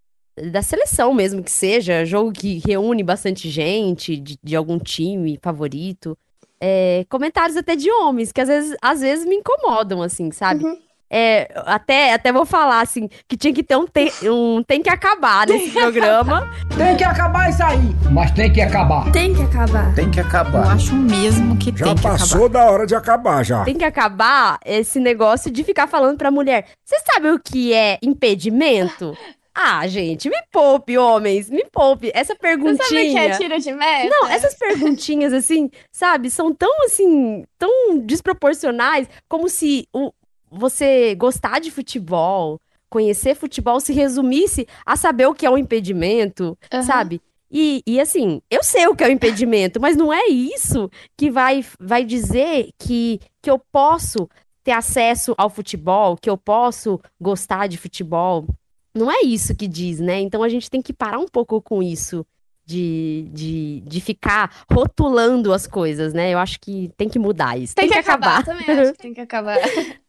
[0.52, 6.18] da seleção mesmo, que seja, jogo que reúne bastante gente, de, de algum time favorito.
[6.62, 10.64] É, comentários até de homens, que às vezes, às vezes me incomodam, assim, sabe?
[10.64, 10.78] Uhum.
[11.12, 14.90] É, até, até vou falar assim, que tinha que ter um, te, um tem que
[14.90, 16.50] acabar nesse programa.
[16.78, 17.96] Tem que acabar isso aí.
[18.12, 19.12] Mas tem que acabar.
[19.12, 19.96] Tem que acabar.
[19.96, 20.66] Tem que acabar.
[20.66, 22.18] Eu acho mesmo que já tem que acabar.
[22.18, 23.64] Já passou da hora de acabar já.
[23.64, 26.66] Tem que acabar esse negócio de ficar falando pra mulher.
[26.86, 29.18] Você sabe o que é impedimento?
[29.54, 32.12] Ah, gente, me poupe, homens, me poupe.
[32.14, 32.78] Essa perguntinha.
[32.78, 34.10] Você sabe o que é tiro de meta?
[34.10, 40.14] Não, essas perguntinhas, assim, sabe, são tão, assim, tão desproporcionais, como se o,
[40.52, 42.60] você gostar de futebol,
[42.90, 46.84] conhecer futebol se resumisse a saber o que é um impedimento, uhum.
[46.84, 47.22] sabe?
[47.52, 50.90] E, e assim, eu sei o que é o um impedimento, mas não é isso
[51.18, 54.30] que vai, vai dizer que, que eu posso
[54.64, 58.46] ter acesso ao futebol, que eu posso gostar de futebol.
[58.94, 60.20] Não é isso que diz, né?
[60.20, 62.26] Então a gente tem que parar um pouco com isso
[62.70, 66.32] de, de, de ficar rotulando as coisas, né?
[66.32, 67.74] Eu acho que tem que mudar isso.
[67.74, 68.42] Tem, tem que, que, acabar.
[68.42, 68.60] acabar.
[68.60, 69.58] Também acho que tem que acabar.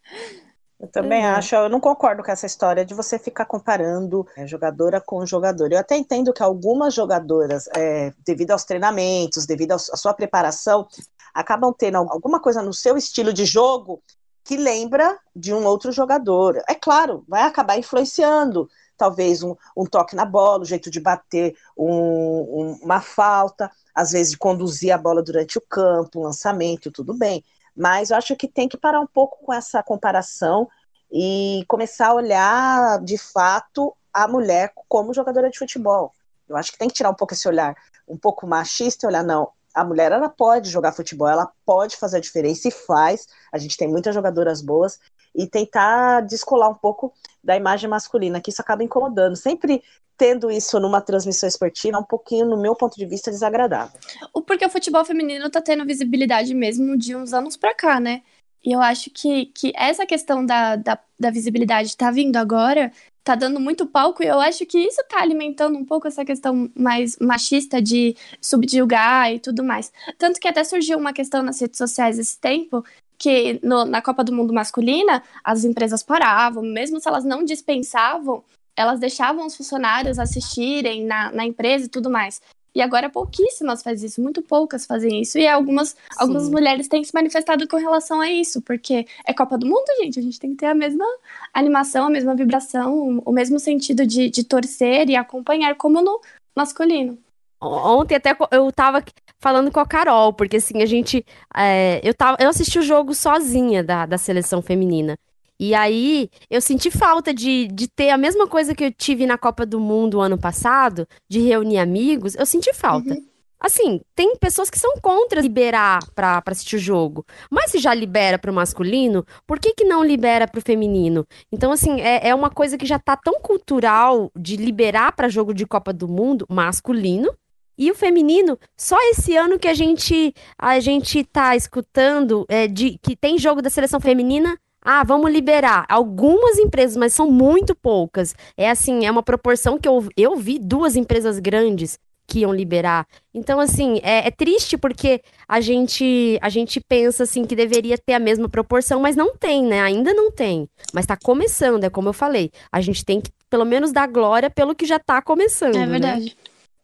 [0.80, 1.32] Eu também uhum.
[1.32, 5.70] acho, eu não concordo com essa história de você ficar comparando é, jogadora com jogador.
[5.70, 10.88] Eu até entendo que algumas jogadoras, é, devido aos treinamentos, devido à sua preparação,
[11.34, 14.02] acabam tendo alguma coisa no seu estilo de jogo
[14.42, 16.62] que lembra de um outro jogador.
[16.66, 18.68] É claro, vai acabar influenciando.
[18.96, 24.12] Talvez um, um toque na bola, o jeito de bater um, um, uma falta, às
[24.12, 27.44] vezes de conduzir a bola durante o campo, um lançamento, tudo bem.
[27.80, 30.68] Mas eu acho que tem que parar um pouco com essa comparação
[31.10, 36.12] e começar a olhar de fato a mulher como jogadora de futebol.
[36.46, 37.74] Eu acho que tem que tirar um pouco esse olhar
[38.06, 42.18] um pouco machista e olhar, não, a mulher ela pode jogar futebol, ela pode fazer
[42.18, 43.26] a diferença e faz.
[43.50, 45.00] A gente tem muitas jogadoras boas
[45.34, 49.36] e tentar descolar um pouco da imagem masculina, que isso acaba incomodando.
[49.36, 49.82] Sempre
[50.20, 53.98] tendo isso numa transmissão esportiva é um pouquinho, no meu ponto de vista, desagradável.
[54.46, 58.20] Porque o futebol feminino tá tendo visibilidade mesmo de uns anos pra cá, né?
[58.62, 62.92] E eu acho que, que essa questão da, da, da visibilidade tá vindo agora,
[63.24, 66.70] tá dando muito palco, e eu acho que isso tá alimentando um pouco essa questão
[66.74, 69.90] mais machista de subjugar e tudo mais.
[70.18, 72.84] Tanto que até surgiu uma questão nas redes sociais esse tempo,
[73.16, 78.44] que no, na Copa do Mundo masculina, as empresas paravam, mesmo se elas não dispensavam,
[78.76, 82.40] elas deixavam os funcionários assistirem na, na empresa e tudo mais.
[82.74, 85.38] E agora pouquíssimas fazem isso, muito poucas fazem isso.
[85.38, 89.66] E algumas, algumas mulheres têm se manifestado com relação a isso, porque é Copa do
[89.66, 90.20] Mundo, gente.
[90.20, 91.04] A gente tem que ter a mesma
[91.52, 96.20] animação, a mesma vibração, o mesmo sentido de, de torcer e acompanhar, como no
[96.56, 97.18] masculino.
[97.60, 99.04] Ontem até eu tava
[99.38, 101.24] falando com a Carol, porque assim, a gente.
[101.54, 105.18] É, eu, tava, eu assisti o jogo sozinha da, da seleção feminina.
[105.62, 109.36] E aí, eu senti falta de, de ter a mesma coisa que eu tive na
[109.36, 112.34] Copa do Mundo ano passado, de reunir amigos.
[112.34, 113.12] Eu senti falta.
[113.12, 113.26] Uhum.
[113.60, 117.26] Assim, tem pessoas que são contra liberar pra, pra assistir o jogo.
[117.50, 121.26] Mas se já libera pro masculino, por que, que não libera pro feminino?
[121.52, 125.52] Então, assim, é, é uma coisa que já tá tão cultural de liberar para jogo
[125.52, 127.28] de Copa do Mundo masculino.
[127.76, 132.98] E o feminino, só esse ano que a gente a gente tá escutando é, de
[133.02, 135.84] que tem jogo da seleção feminina ah, vamos liberar.
[135.88, 138.34] Algumas empresas, mas são muito poucas.
[138.56, 141.98] É assim, é uma proporção que eu, eu vi duas empresas grandes
[142.30, 143.06] que iam liberar.
[143.34, 148.14] Então, assim, é, é, triste porque a gente, a gente pensa assim que deveria ter
[148.14, 149.82] a mesma proporção, mas não tem, né?
[149.82, 150.68] Ainda não tem.
[150.94, 152.52] Mas tá começando, é como eu falei.
[152.70, 155.74] A gente tem que, pelo menos, dar glória pelo que já tá começando.
[155.74, 156.36] É verdade.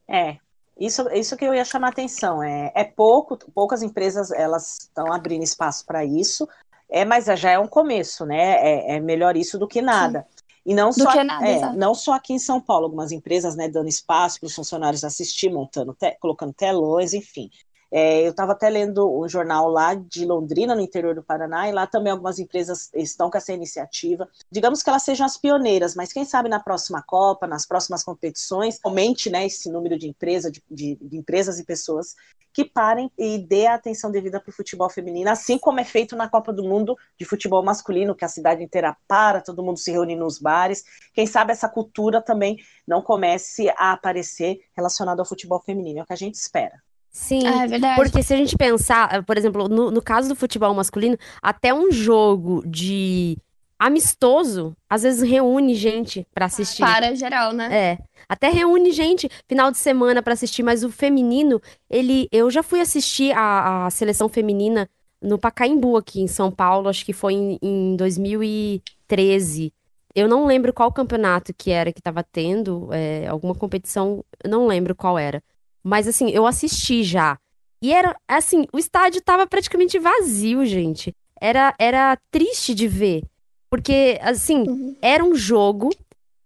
[0.08, 0.18] Né?
[0.18, 0.46] É.
[0.78, 2.42] Isso, isso que eu ia chamar a atenção.
[2.42, 6.46] É, é pouco, poucas empresas elas estão abrindo espaço para isso,
[6.88, 8.36] é, mas já é um começo, né?
[8.36, 10.26] É, é melhor isso do que nada.
[10.28, 10.36] Sim.
[10.66, 13.68] E não do só, nada, é, não só aqui em São Paulo, algumas empresas né,
[13.68, 17.48] dando espaço para os funcionários assistir, montando, te, colocando telões, enfim.
[17.90, 21.72] É, eu estava até lendo um jornal lá de Londrina, no interior do Paraná, e
[21.72, 24.28] lá também algumas empresas estão com essa iniciativa.
[24.50, 28.78] Digamos que elas sejam as pioneiras, mas quem sabe na próxima Copa, nas próximas competições,
[28.84, 32.14] aumente né, esse número de, empresa, de, de, de empresas e pessoas
[32.56, 36.16] que parem e dê a atenção devida para o futebol feminino, assim como é feito
[36.16, 39.92] na Copa do Mundo de futebol masculino, que a cidade inteira para, todo mundo se
[39.92, 40.82] reúne nos bares.
[41.12, 42.56] Quem sabe essa cultura também
[42.86, 46.82] não comece a aparecer relacionada ao futebol feminino, é o que a gente espera.
[47.18, 47.96] Sim, Ah, é verdade.
[47.96, 51.90] porque se a gente pensar, por exemplo, no, no caso do futebol masculino, até um
[51.90, 53.38] jogo de
[53.78, 56.82] amistoso, às vezes reúne gente pra assistir.
[56.82, 57.68] Para geral, né?
[57.74, 57.98] É.
[58.28, 61.58] Até reúne gente final de semana pra assistir, mas o feminino,
[61.88, 62.28] ele.
[62.30, 64.86] Eu já fui assistir a, a seleção feminina
[65.22, 69.72] no Pacaembu aqui em São Paulo, acho que foi em, em 2013.
[70.14, 74.66] Eu não lembro qual campeonato que era que tava tendo, é, alguma competição, eu não
[74.66, 75.42] lembro qual era.
[75.86, 77.38] Mas assim, eu assisti já.
[77.80, 81.14] E era assim, o estádio tava praticamente vazio, gente.
[81.40, 83.22] Era, era triste de ver.
[83.70, 84.96] Porque, assim, Uhum.
[85.00, 85.90] era um jogo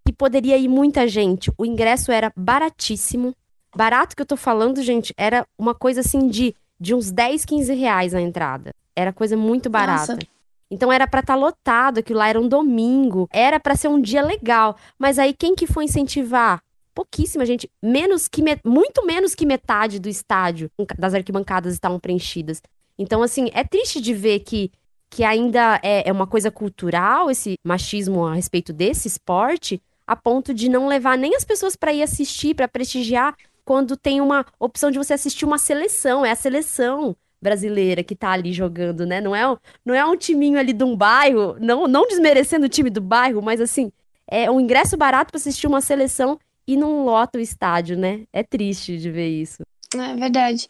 [0.05, 1.51] que poderia ir muita gente.
[1.57, 3.35] O ingresso era baratíssimo.
[3.75, 7.73] Barato que eu tô falando, gente, era uma coisa assim de, de uns 10, 15
[7.73, 8.75] reais a entrada.
[8.97, 10.15] Era coisa muito barata.
[10.15, 10.27] Nossa.
[10.71, 14.23] Então era pra estar lotado, aquilo lá era um domingo, era pra ser um dia
[14.23, 14.77] legal.
[14.99, 16.61] Mas aí quem que foi incentivar?
[16.95, 22.61] Pouquíssima gente, menos que me- muito menos que metade do estádio das arquibancadas estavam preenchidas.
[22.99, 24.71] Então assim, é triste de ver que
[25.13, 30.55] que ainda é, é uma coisa cultural esse machismo a respeito desse esporte, a ponto
[30.55, 33.35] de não levar nem as pessoas pra ir assistir, pra prestigiar
[33.65, 38.31] quando tem uma opção de você assistir uma seleção, é a seleção brasileira que tá
[38.31, 39.21] ali jogando, né?
[39.21, 39.43] Não é,
[39.85, 43.43] não é um timinho ali de um bairro, não, não desmerecendo o time do bairro,
[43.43, 43.91] mas assim,
[44.29, 46.39] é um ingresso barato pra assistir uma seleção
[46.73, 48.23] e não lota o estádio, né?
[48.33, 49.63] É triste de ver isso.
[49.95, 50.69] É verdade.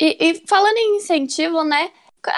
[0.00, 1.90] E, e falando em incentivo, né?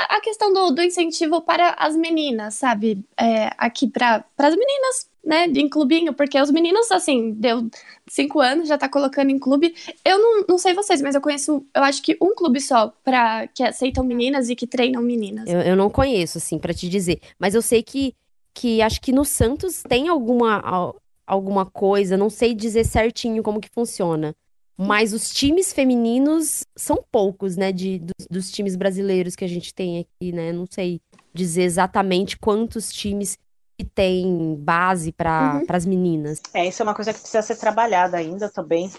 [0.09, 3.05] A questão do, do incentivo para as meninas, sabe?
[3.19, 5.47] É, aqui para as meninas, né?
[5.47, 7.69] Em clubinho, porque os meninos, assim, deu
[8.09, 9.75] cinco anos, já tá colocando em clube.
[10.05, 13.49] Eu não, não sei vocês, mas eu conheço, eu acho que um clube só para
[13.49, 15.49] que aceitam meninas e que treinam meninas.
[15.51, 17.21] Eu, eu não conheço, assim, pra te dizer.
[17.39, 18.15] Mas eu sei que,
[18.55, 20.97] que acho que no Santos tem alguma, al-
[21.27, 24.35] alguma coisa, não sei dizer certinho como que funciona.
[24.77, 27.71] Mas os times femininos são poucos, né?
[27.73, 30.51] De, dos, dos times brasileiros que a gente tem aqui, né?
[30.53, 31.01] Não sei
[31.33, 33.39] dizer exatamente quantos times
[33.79, 35.67] que tem base para Uhum.
[35.69, 36.41] as meninas.
[36.53, 38.91] É, isso é uma coisa que precisa ser trabalhada ainda também.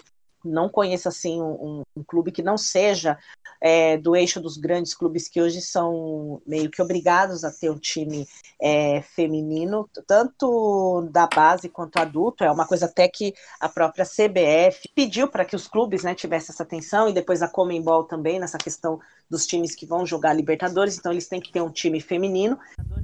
[0.44, 3.18] Não conheço assim um, um clube que não seja
[3.60, 7.78] é, do eixo dos grandes clubes que hoje são meio que obrigados a ter um
[7.78, 8.26] time
[8.60, 12.44] é, feminino, tanto da base quanto adulto.
[12.44, 16.52] É uma coisa até que a própria CBF pediu para que os clubes né, tivessem
[16.52, 20.98] essa atenção e depois a Comembol também nessa questão dos times que vão jogar Libertadores.
[20.98, 22.58] Então eles têm que ter um time feminino.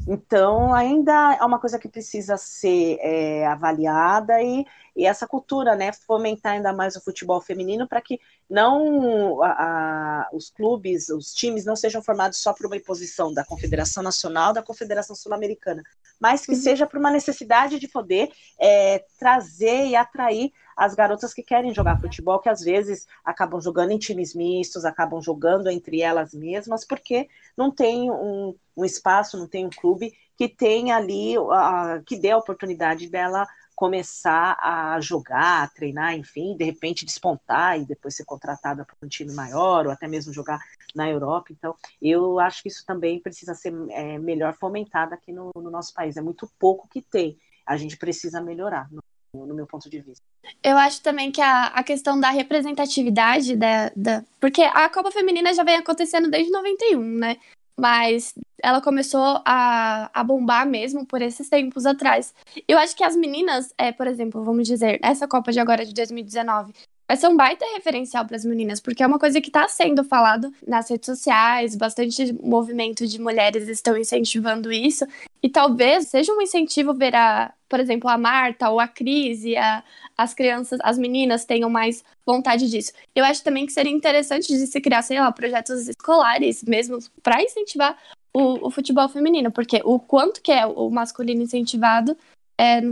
[0.07, 4.67] Então ainda é uma coisa que precisa ser é, avaliada e
[5.01, 8.21] e essa cultura, né, fomentar ainda mais o futebol feminino para que
[8.51, 13.43] não a, a, os clubes, os times não sejam formados só por uma imposição da
[13.43, 15.83] Confederação Nacional, da Confederação Sul-Americana,
[16.21, 16.61] mas que Uhum.
[16.61, 18.31] seja por uma necessidade de poder
[18.61, 23.93] é, trazer e atrair as garotas que querem jogar futebol, que às vezes acabam jogando
[23.93, 27.27] em times mistos, acabam jogando entre elas mesmas, porque
[27.57, 32.31] não tem um, um espaço, não tem um clube que tenha ali, a, que dê
[32.31, 33.47] a oportunidade dela
[33.81, 39.09] começar a jogar, a treinar, enfim, de repente despontar e depois ser contratada para um
[39.09, 40.61] time maior ou até mesmo jogar
[40.95, 41.47] na Europa.
[41.51, 45.95] Então, eu acho que isso também precisa ser é, melhor fomentado aqui no, no, nosso
[45.95, 46.19] país.
[46.19, 47.39] É muito pouco que tem.
[47.65, 50.23] A gente precisa melhorar, no, no meu ponto de vista.
[50.63, 54.23] Eu acho também que a, a questão da representatividade da, da.
[54.39, 57.39] Porque a Copa Feminina já vem acontecendo desde 91, né?
[57.81, 62.35] Mas ela começou a, a bombar mesmo por esses tempos atrás.
[62.69, 65.95] Eu acho que as meninas, é, por exemplo, vamos dizer, essa Copa de agora de
[65.95, 66.75] 2019,
[67.11, 70.05] vai ser um baita referencial para as meninas, porque é uma coisa que está sendo
[70.05, 75.05] falado nas redes sociais, bastante movimento de mulheres estão incentivando isso,
[75.43, 79.57] e talvez seja um incentivo ver a, por exemplo, a Marta ou a Cris e
[79.57, 79.83] a,
[80.17, 82.93] as crianças, as meninas tenham mais vontade disso.
[83.13, 87.43] Eu acho também que seria interessante de se criar, sei lá, projetos escolares mesmo para
[87.43, 87.99] incentivar
[88.33, 92.17] o, o, futebol feminino, porque o quanto que é o masculino incentivado
[92.57, 92.83] é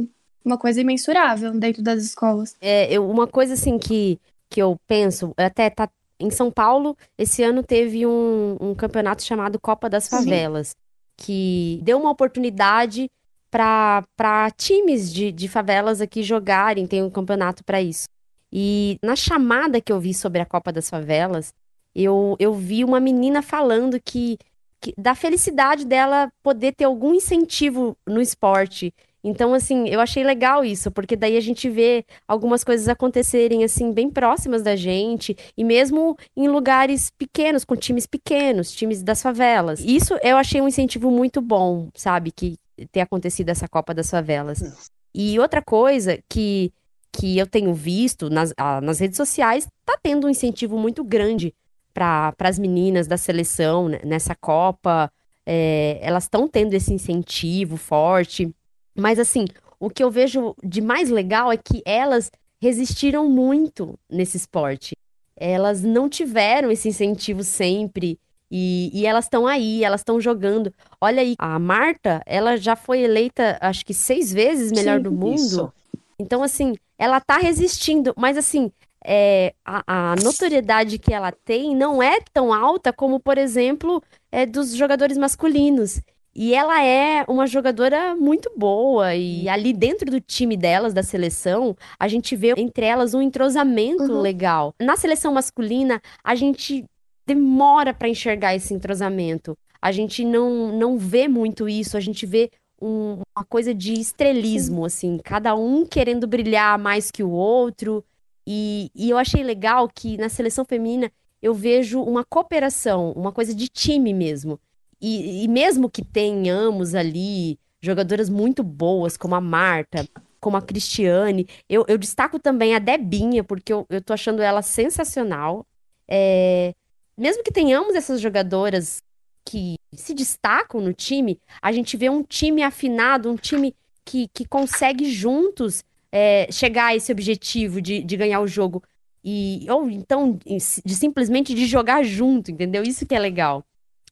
[0.45, 2.57] uma coisa imensurável dentro das escolas.
[2.61, 4.19] É, eu, uma coisa assim que
[4.51, 9.61] que eu penso, até tá em São Paulo, esse ano teve um, um campeonato chamado
[9.61, 10.75] Copa das Favelas, Sim.
[11.17, 13.09] que deu uma oportunidade
[13.51, 18.09] para times de, de favelas aqui jogarem, tem um campeonato para isso.
[18.53, 21.53] E na chamada que eu vi sobre a Copa das Favelas,
[21.95, 24.39] eu, eu vi uma menina falando que,
[24.81, 28.93] que da felicidade dela poder ter algum incentivo no esporte.
[29.23, 33.93] Então, assim, eu achei legal isso, porque daí a gente vê algumas coisas acontecerem, assim,
[33.93, 39.81] bem próximas da gente, e mesmo em lugares pequenos, com times pequenos, times das favelas.
[39.81, 42.57] Isso eu achei um incentivo muito bom, sabe, que
[42.93, 44.91] ter acontecido essa Copa das Favelas.
[45.15, 46.73] E outra coisa que,
[47.13, 51.55] que eu tenho visto nas, nas redes sociais, tá tendo um incentivo muito grande
[51.93, 55.11] para as meninas da seleção né, nessa Copa.
[55.45, 58.55] É, elas estão tendo esse incentivo forte.
[58.99, 59.47] Mas assim,
[59.79, 62.31] o que eu vejo de mais legal é que elas
[62.61, 64.97] resistiram muito nesse esporte.
[65.37, 68.19] Elas não tiveram esse incentivo sempre.
[68.51, 70.73] E, e elas estão aí, elas estão jogando.
[71.01, 75.13] Olha aí, a Marta, ela já foi eleita, acho que seis vezes melhor Sim, do
[75.13, 75.35] mundo.
[75.35, 75.73] Isso.
[76.19, 78.73] Então, assim, ela tá resistindo, mas assim,
[79.05, 84.45] é, a, a, notoriedade que ela tem não é tão alta como, por exemplo, é
[84.45, 86.01] dos jogadores masculinos.
[86.41, 89.13] E ela é uma jogadora muito boa.
[89.17, 94.05] E ali dentro do time delas, da seleção, a gente vê entre elas um entrosamento
[94.05, 94.21] uhum.
[94.21, 94.73] legal.
[94.81, 96.85] Na seleção masculina, a gente
[97.27, 99.59] demora para enxergar esse entrosamento.
[99.83, 104.83] A gente não, não vê muito isso, a gente vê um, uma coisa de estrelismo,
[104.83, 104.87] Sim.
[104.87, 108.05] assim, cada um querendo brilhar mais que o outro.
[108.47, 111.11] E, e eu achei legal que na seleção feminina
[111.43, 114.61] eu vejo uma cooperação, uma coisa de time mesmo.
[115.01, 120.07] E, e mesmo que tenhamos ali jogadoras muito boas, como a Marta,
[120.41, 124.63] como a Cristiane, eu, eu destaco também a Debinha, porque eu, eu tô achando ela
[124.63, 125.67] sensacional.
[126.09, 126.75] É,
[127.17, 129.03] mesmo que tenhamos essas jogadoras
[129.45, 133.75] que se destacam no time, a gente vê um time afinado, um time
[134.05, 135.83] que, que consegue juntos
[136.13, 138.83] é, chegar a esse objetivo de, de ganhar o jogo.
[139.25, 142.83] E, ou então, de simplesmente de jogar junto, entendeu?
[142.83, 143.65] Isso que é legal.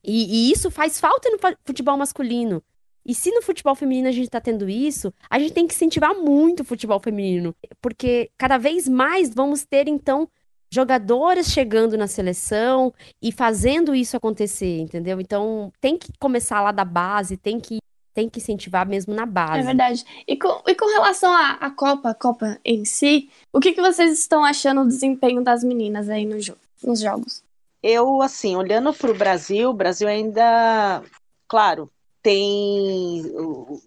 [0.07, 2.63] E, e, isso faz falta no futebol masculino.
[3.05, 6.15] E se no futebol feminino a gente tá tendo isso, a gente tem que incentivar
[6.15, 7.55] muito o futebol feminino.
[7.81, 10.29] Porque cada vez mais vamos ter, então,
[10.71, 12.93] jogadoras chegando na seleção
[13.23, 15.21] e fazendo isso acontecer, entendeu?
[15.21, 17.79] Então tem que começar lá da base, tem que
[18.13, 19.61] tem que incentivar mesmo na base.
[19.61, 20.03] É verdade.
[20.27, 23.83] E com, e com relação à, à Copa, a Copa em si, o que, que
[23.83, 26.37] vocês estão achando do desempenho das meninas aí no
[26.83, 27.46] nos jogos?
[27.89, 31.05] Eu, assim, olhando para o Brasil, o Brasil ainda,
[31.47, 31.89] claro,
[32.21, 33.23] tem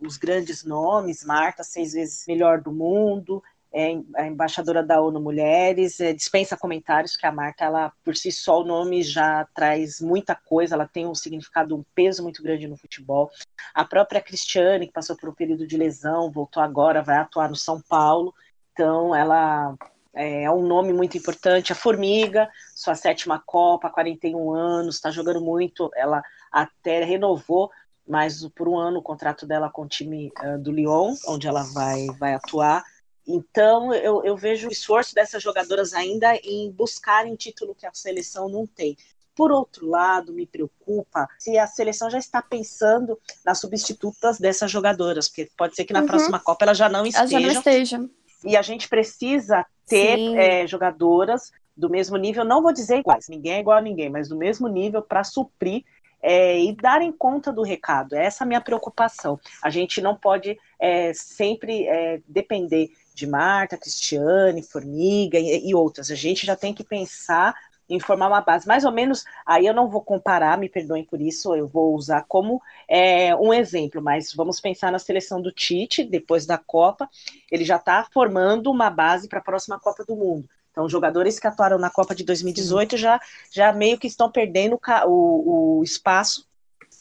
[0.01, 3.43] os grandes nomes, Marta, seis vezes melhor do mundo,
[3.73, 8.31] é a embaixadora da ONU Mulheres, é, dispensa comentários, que a Marta, ela por si
[8.31, 12.69] só, o nome já traz muita coisa, ela tem um significado, um peso muito grande
[12.69, 13.29] no futebol.
[13.73, 17.55] A própria Cristiane, que passou por um período de lesão, voltou agora, vai atuar no
[17.57, 18.33] São Paulo,
[18.71, 19.75] então ela
[20.13, 21.71] é, é um nome muito importante.
[21.71, 27.69] A Formiga, sua sétima Copa, 41 anos, está jogando muito, ela até renovou
[28.09, 31.61] mas por um ano o contrato dela com o time uh, do Lyon, onde ela
[31.61, 32.83] vai, vai atuar.
[33.27, 38.49] Então, eu, eu vejo o esforço dessas jogadoras ainda em buscarem título que a seleção
[38.49, 38.97] não tem.
[39.35, 45.27] Por outro lado, me preocupa se a seleção já está pensando nas substitutas dessas jogadoras,
[45.27, 46.07] porque pode ser que na uhum.
[46.07, 47.35] próxima Copa ela já não esteja.
[47.35, 48.09] Ela já não esteja.
[48.43, 53.53] E a gente precisa ter é, jogadoras do mesmo nível, não vou dizer iguais, ninguém
[53.53, 55.83] é igual a ninguém, mas do mesmo nível para suprir
[56.21, 58.13] é, e darem conta do recado.
[58.13, 59.39] Essa é a minha preocupação.
[59.63, 66.11] A gente não pode é, sempre é, depender de Marta, Cristiane, Formiga e, e outras.
[66.11, 67.55] A gente já tem que pensar
[67.89, 68.67] em formar uma base.
[68.67, 72.25] Mais ou menos, aí eu não vou comparar, me perdoem por isso, eu vou usar
[72.27, 77.09] como é, um exemplo, mas vamos pensar na seleção do Tite, depois da Copa,
[77.51, 80.47] ele já está formando uma base para a próxima Copa do Mundo.
[80.71, 83.19] Então, jogadores que atuaram na Copa de 2018 já,
[83.51, 86.48] já meio que estão perdendo o, o espaço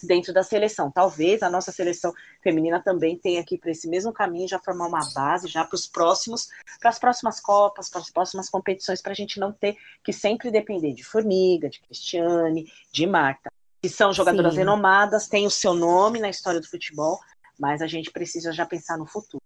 [0.07, 0.91] dentro da seleção.
[0.91, 5.13] Talvez a nossa seleção feminina também tenha aqui para esse mesmo caminho, já formar uma
[5.13, 6.49] base já para os próximos,
[6.81, 10.51] para as próximas Copas, para as próximas competições, para a gente não ter que sempre
[10.51, 13.51] depender de Formiga, de Cristiane, de Marta,
[13.83, 14.61] que são jogadoras Sim.
[14.61, 17.19] renomadas, têm o seu nome na história do futebol,
[17.59, 19.43] mas a gente precisa já pensar no futuro.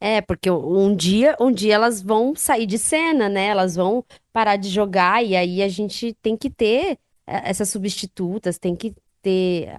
[0.00, 3.46] É, porque um dia, um dia elas vão sair de cena, né?
[3.46, 8.58] Elas vão parar de jogar e aí a gente tem que ter é, essas substitutas,
[8.58, 9.78] tem que ter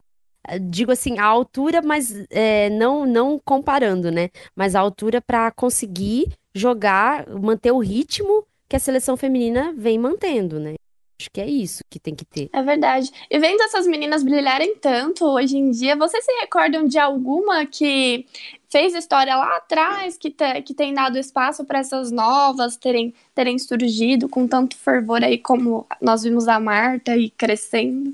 [0.61, 4.29] digo assim, a altura, mas é, não, não comparando, né?
[4.55, 10.59] Mas a altura para conseguir jogar, manter o ritmo que a seleção feminina vem mantendo,
[10.59, 10.75] né?
[11.21, 12.49] Acho que é isso que tem que ter.
[12.53, 13.11] É verdade.
[13.29, 18.25] E vendo essas meninas brilharem tanto hoje em dia, vocês se recordam de alguma que
[18.69, 23.59] fez história lá atrás, que, te, que tem dado espaço para essas novas terem, terem
[23.59, 28.13] surgido com tanto fervor aí como nós vimos a Marta aí crescendo?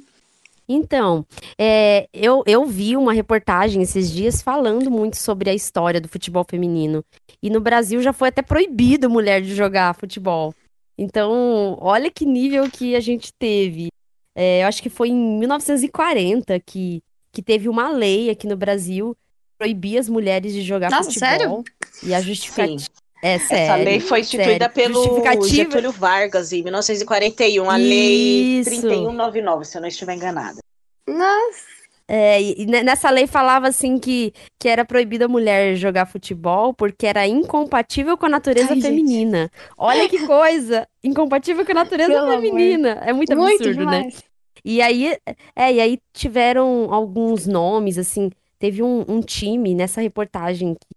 [0.67, 1.25] Então,
[1.59, 6.45] é, eu, eu vi uma reportagem esses dias falando muito sobre a história do futebol
[6.49, 7.03] feminino.
[7.41, 10.53] E no Brasil já foi até proibido mulher de jogar futebol.
[10.97, 13.89] Então, olha que nível que a gente teve.
[14.33, 17.01] É, eu acho que foi em 1940 que,
[17.31, 21.29] que teve uma lei aqui no Brasil que proibia as mulheres de jogar Nossa, futebol.
[21.29, 21.63] sério?
[22.03, 22.79] E a justificativa.
[22.79, 23.04] Sim.
[23.21, 23.63] É sério.
[23.63, 24.73] Essa lei foi instituída sério.
[24.73, 28.69] pelo Getúlio Vargas em 1941, a lei Isso.
[28.69, 30.59] 3199, se eu não estiver enganada.
[31.07, 31.75] Nossa,
[32.07, 37.07] É, ne- nessa lei falava assim que, que era proibido a mulher jogar futebol porque
[37.07, 38.83] era incompatível com a natureza Ai, gente.
[38.87, 39.49] feminina.
[39.77, 40.87] Olha que coisa!
[41.03, 42.35] Incompatível com a natureza Pelo amor.
[42.41, 43.01] feminina.
[43.03, 43.97] É muito muito absurdo, né?
[44.01, 44.23] demais.
[44.63, 45.15] E aí,
[45.55, 50.87] é, e aí tiveram alguns nomes, assim, teve um, um time nessa reportagem que,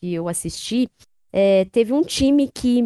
[0.00, 0.88] que eu assisti,
[1.32, 2.84] é, teve um time que,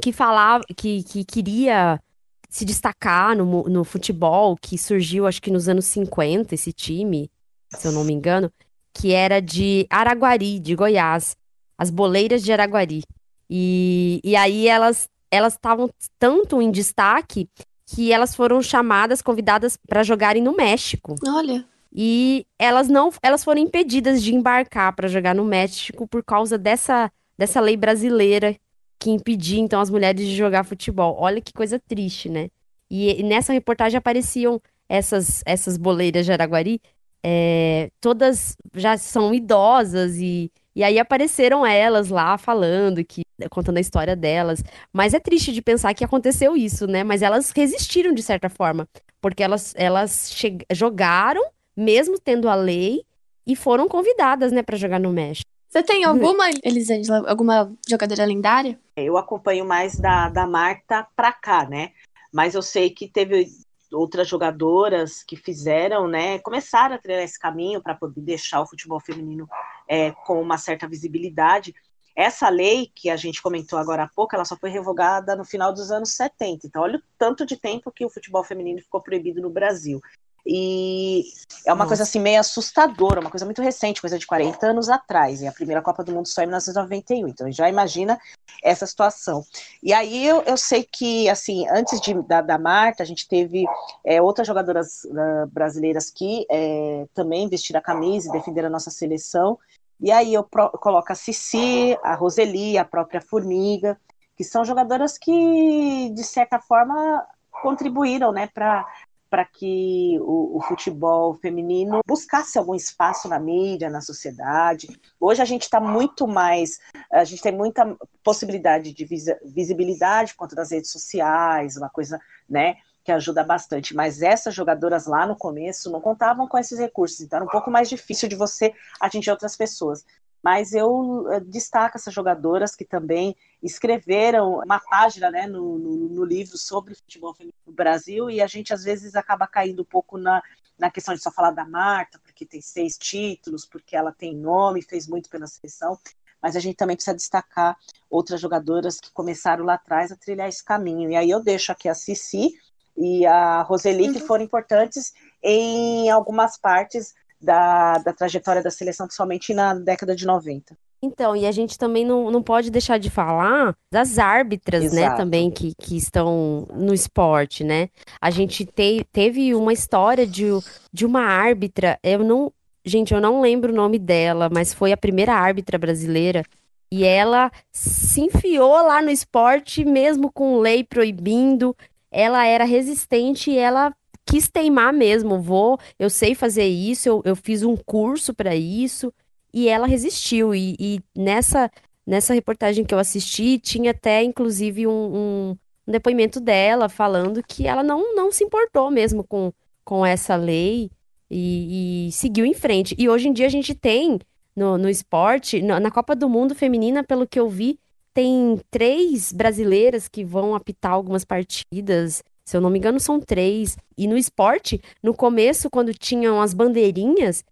[0.00, 2.00] que falava, que, que queria
[2.48, 7.30] se destacar no, no futebol, que surgiu acho que nos anos 50, esse time,
[7.70, 8.50] se eu não me engano,
[8.94, 11.36] que era de Araguari, de Goiás,
[11.76, 13.02] as boleiras de Araguari.
[13.50, 17.48] E, e aí elas elas estavam tanto em destaque
[17.86, 21.14] que elas foram chamadas, convidadas para jogarem no México.
[21.26, 26.58] Olha, E elas não, elas foram impedidas de embarcar para jogar no México por causa
[26.58, 28.56] dessa, dessa lei brasileira
[28.98, 31.16] que impedia então as mulheres de jogar futebol.
[31.18, 32.50] Olha que coisa triste, né?
[32.90, 36.80] E, e nessa reportagem apareciam essas essas boleiras de Araguari,
[37.22, 43.80] é, todas já são idosas e e aí apareceram elas lá falando que contando a
[43.80, 44.62] história delas.
[44.92, 47.04] Mas é triste de pensar que aconteceu isso, né?
[47.04, 48.88] Mas elas resistiram de certa forma,
[49.20, 50.32] porque elas elas
[50.72, 51.42] jogaram
[51.76, 53.04] mesmo tendo a lei,
[53.46, 55.48] e foram convidadas, né, para jogar no México.
[55.68, 58.80] Você tem alguma, Elisângela, alguma jogadora lendária?
[58.96, 61.92] Eu acompanho mais da, da Marta pra cá, né?
[62.32, 63.46] Mas eu sei que teve
[63.92, 66.38] outras jogadoras que fizeram, né?
[66.38, 69.48] Começaram a trilhar esse caminho para poder deixar o futebol feminino
[69.86, 71.74] é, com uma certa visibilidade.
[72.16, 75.72] Essa lei que a gente comentou agora há pouco, ela só foi revogada no final
[75.72, 76.66] dos anos 70.
[76.66, 80.00] Então, olha o tanto de tempo que o futebol feminino ficou proibido no Brasil.
[80.46, 81.24] E
[81.66, 81.88] é uma Nossa.
[81.88, 85.42] coisa assim meio assustadora, uma coisa muito recente, coisa de 40 anos atrás.
[85.42, 87.28] E a primeira Copa do Mundo só em 1991.
[87.28, 88.18] Então, já imagina
[88.62, 89.44] essa situação.
[89.82, 93.64] E aí eu, eu sei que, assim, antes de, da, da Marta, a gente teve
[94.04, 98.90] é, outras jogadoras ah, brasileiras que é, também vestiram a camisa e defenderam a nossa
[98.90, 99.58] seleção.
[100.00, 103.98] E aí eu pro- coloco a Cici, a Roseli, a própria Formiga,
[104.36, 107.26] que são jogadoras que, de certa forma,
[107.62, 108.86] contribuíram, né, para
[109.30, 114.88] para que o, o futebol feminino buscasse algum espaço na mídia, na sociedade.
[115.20, 116.78] Hoje a gente está muito mais,
[117.12, 122.20] a gente tem muita possibilidade de visi- visibilidade por conta das redes sociais, uma coisa,
[122.48, 123.94] né, que ajuda bastante.
[123.94, 127.70] Mas essas jogadoras lá no começo não contavam com esses recursos, então era um pouco
[127.70, 130.04] mais difícil de você atingir outras pessoas.
[130.42, 136.24] Mas eu eh, destaco essas jogadoras que também escreveram uma página né, no, no, no
[136.24, 140.16] livro sobre futebol feminino no Brasil, e a gente às vezes acaba caindo um pouco
[140.16, 140.42] na,
[140.78, 144.80] na questão de só falar da Marta, porque tem seis títulos, porque ela tem nome,
[144.80, 145.98] fez muito pela seleção,
[146.40, 147.76] mas a gente também precisa destacar
[148.08, 151.10] outras jogadoras que começaram lá atrás a trilhar esse caminho.
[151.10, 152.54] E aí eu deixo aqui a Cici
[152.96, 155.12] e a Roseli, que foram importantes
[155.42, 160.76] em algumas partes da, da trajetória da seleção, principalmente na década de 90.
[161.00, 165.16] Então, e a gente também não, não pode deixar de falar das árbitras, né, Exato.
[165.16, 167.88] também, que, que estão no esporte, né?
[168.20, 170.46] A gente te, teve uma história de,
[170.92, 172.52] de uma árbitra, eu não.
[172.84, 176.42] Gente, eu não lembro o nome dela, mas foi a primeira árbitra brasileira.
[176.90, 181.76] E ela se enfiou lá no esporte, mesmo com lei proibindo.
[182.10, 183.94] Ela era resistente e ela
[184.28, 185.40] quis teimar mesmo.
[185.40, 189.12] Vou, eu sei fazer isso, eu, eu fiz um curso para isso.
[189.52, 190.54] E ela resistiu.
[190.54, 191.70] E, e nessa,
[192.06, 195.56] nessa reportagem que eu assisti, tinha até, inclusive, um, um,
[195.86, 199.52] um depoimento dela falando que ela não, não se importou mesmo com,
[199.84, 200.90] com essa lei
[201.30, 202.94] e, e seguiu em frente.
[202.98, 204.18] E hoje em dia a gente tem
[204.54, 207.78] no, no esporte, na, na Copa do Mundo Feminina, pelo que eu vi,
[208.12, 212.22] tem três brasileiras que vão apitar algumas partidas.
[212.48, 213.76] Se eu não me engano, são três.
[213.94, 217.44] E no esporte, no começo, quando tinham as bandeirinhas,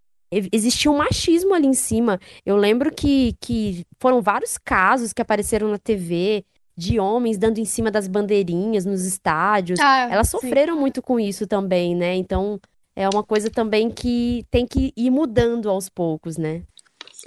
[0.50, 2.18] existia um machismo ali em cima.
[2.46, 7.66] Eu lembro que, que foram vários casos que apareceram na TV de homens dando em
[7.66, 9.78] cima das bandeirinhas nos estádios.
[9.80, 10.38] Ah, Elas sim.
[10.38, 12.14] sofreram muito com isso também, né?
[12.14, 12.58] Então
[12.96, 16.62] é uma coisa também que tem que ir mudando aos poucos, né?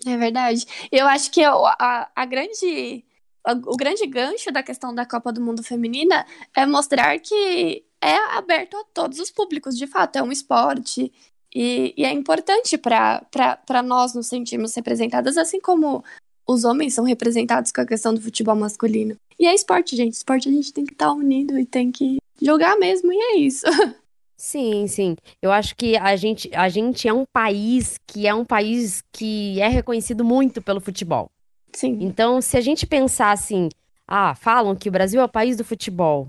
[0.08, 0.66] É verdade.
[0.92, 3.06] Eu acho que a, a grande,
[3.48, 6.26] o grande gancho da questão da Copa do Mundo Feminina
[6.56, 11.12] é mostrar que é aberto a todos os públicos, de fato, é um esporte.
[11.54, 16.04] E, e é importante para nós nos sentirmos representadas, assim como
[16.48, 19.16] os homens são representados com a questão do futebol masculino.
[19.40, 20.14] E é esporte, gente.
[20.14, 23.66] Esporte a gente tem que estar unido e tem que jogar mesmo, e é isso.
[24.42, 25.18] Sim, sim.
[25.42, 29.60] Eu acho que a gente, a gente é um país que é um país que
[29.60, 31.30] é reconhecido muito pelo futebol.
[31.80, 31.98] Sim.
[32.02, 33.70] Então, se a gente pensar assim,
[34.06, 36.28] ah, falam que o Brasil é o país do futebol,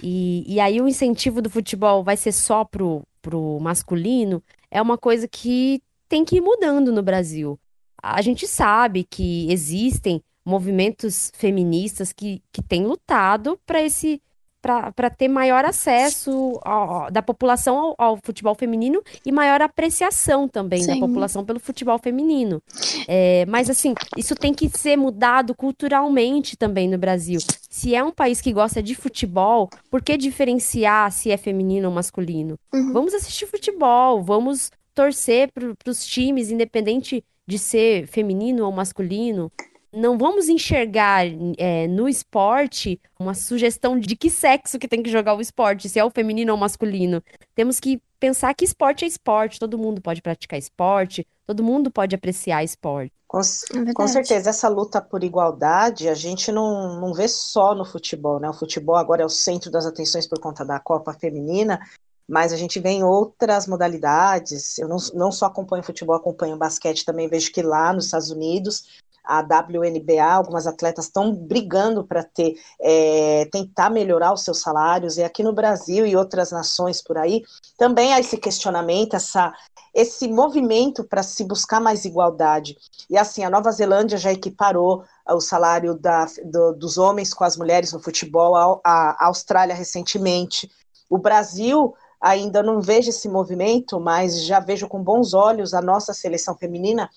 [0.00, 4.40] e, e aí o incentivo do futebol vai ser só pro, pro masculino,
[4.70, 7.58] é uma coisa que tem que ir mudando no Brasil.
[8.00, 14.22] A gente sabe que existem movimentos feministas que, que têm lutado para esse
[14.62, 20.86] para ter maior acesso ao- da população ao, ao futebol feminino e maior apreciação também
[20.86, 21.00] da Sim.
[21.00, 22.62] população pelo futebol feminino.
[23.08, 27.40] É, mas assim, isso tem que ser mudado culturalmente também no Brasil.
[27.68, 31.94] Se é um país que gosta de futebol, por que diferenciar se é feminino ou
[31.94, 32.56] masculino?
[32.72, 32.92] Uhum.
[32.92, 39.50] Vamos assistir futebol, vamos torcer para os times, independente de ser feminino ou masculino.
[39.92, 41.26] Não vamos enxergar
[41.58, 45.98] é, no esporte uma sugestão de que sexo que tem que jogar o esporte, se
[45.98, 47.22] é o feminino ou o masculino.
[47.54, 52.14] Temos que pensar que esporte é esporte, todo mundo pode praticar esporte, todo mundo pode
[52.14, 53.12] apreciar esporte.
[53.26, 57.84] Com, É com certeza, essa luta por igualdade a gente não, não vê só no
[57.84, 58.48] futebol, né?
[58.48, 61.80] O futebol agora é o centro das atenções por conta da Copa Feminina,
[62.28, 64.78] mas a gente vê em outras modalidades.
[64.78, 67.26] Eu não, não só acompanho futebol, acompanho basquete também.
[67.26, 68.84] Vejo que lá nos Estados Unidos,
[69.24, 75.22] a WNBA, algumas atletas estão brigando para ter, é, tentar melhorar os seus salários, e
[75.22, 77.42] aqui no Brasil e outras nações por aí,
[77.78, 79.52] também há esse questionamento, essa,
[79.94, 82.76] esse movimento para se buscar mais igualdade.
[83.08, 87.56] E assim, a Nova Zelândia já equiparou o salário da, do- dos homens com as
[87.56, 90.70] mulheres no futebol, a, a Austrália recentemente.
[91.08, 96.14] O Brasil ainda não vejo esse movimento, mas já vejo com bons olhos a nossa
[96.14, 97.10] seleção feminina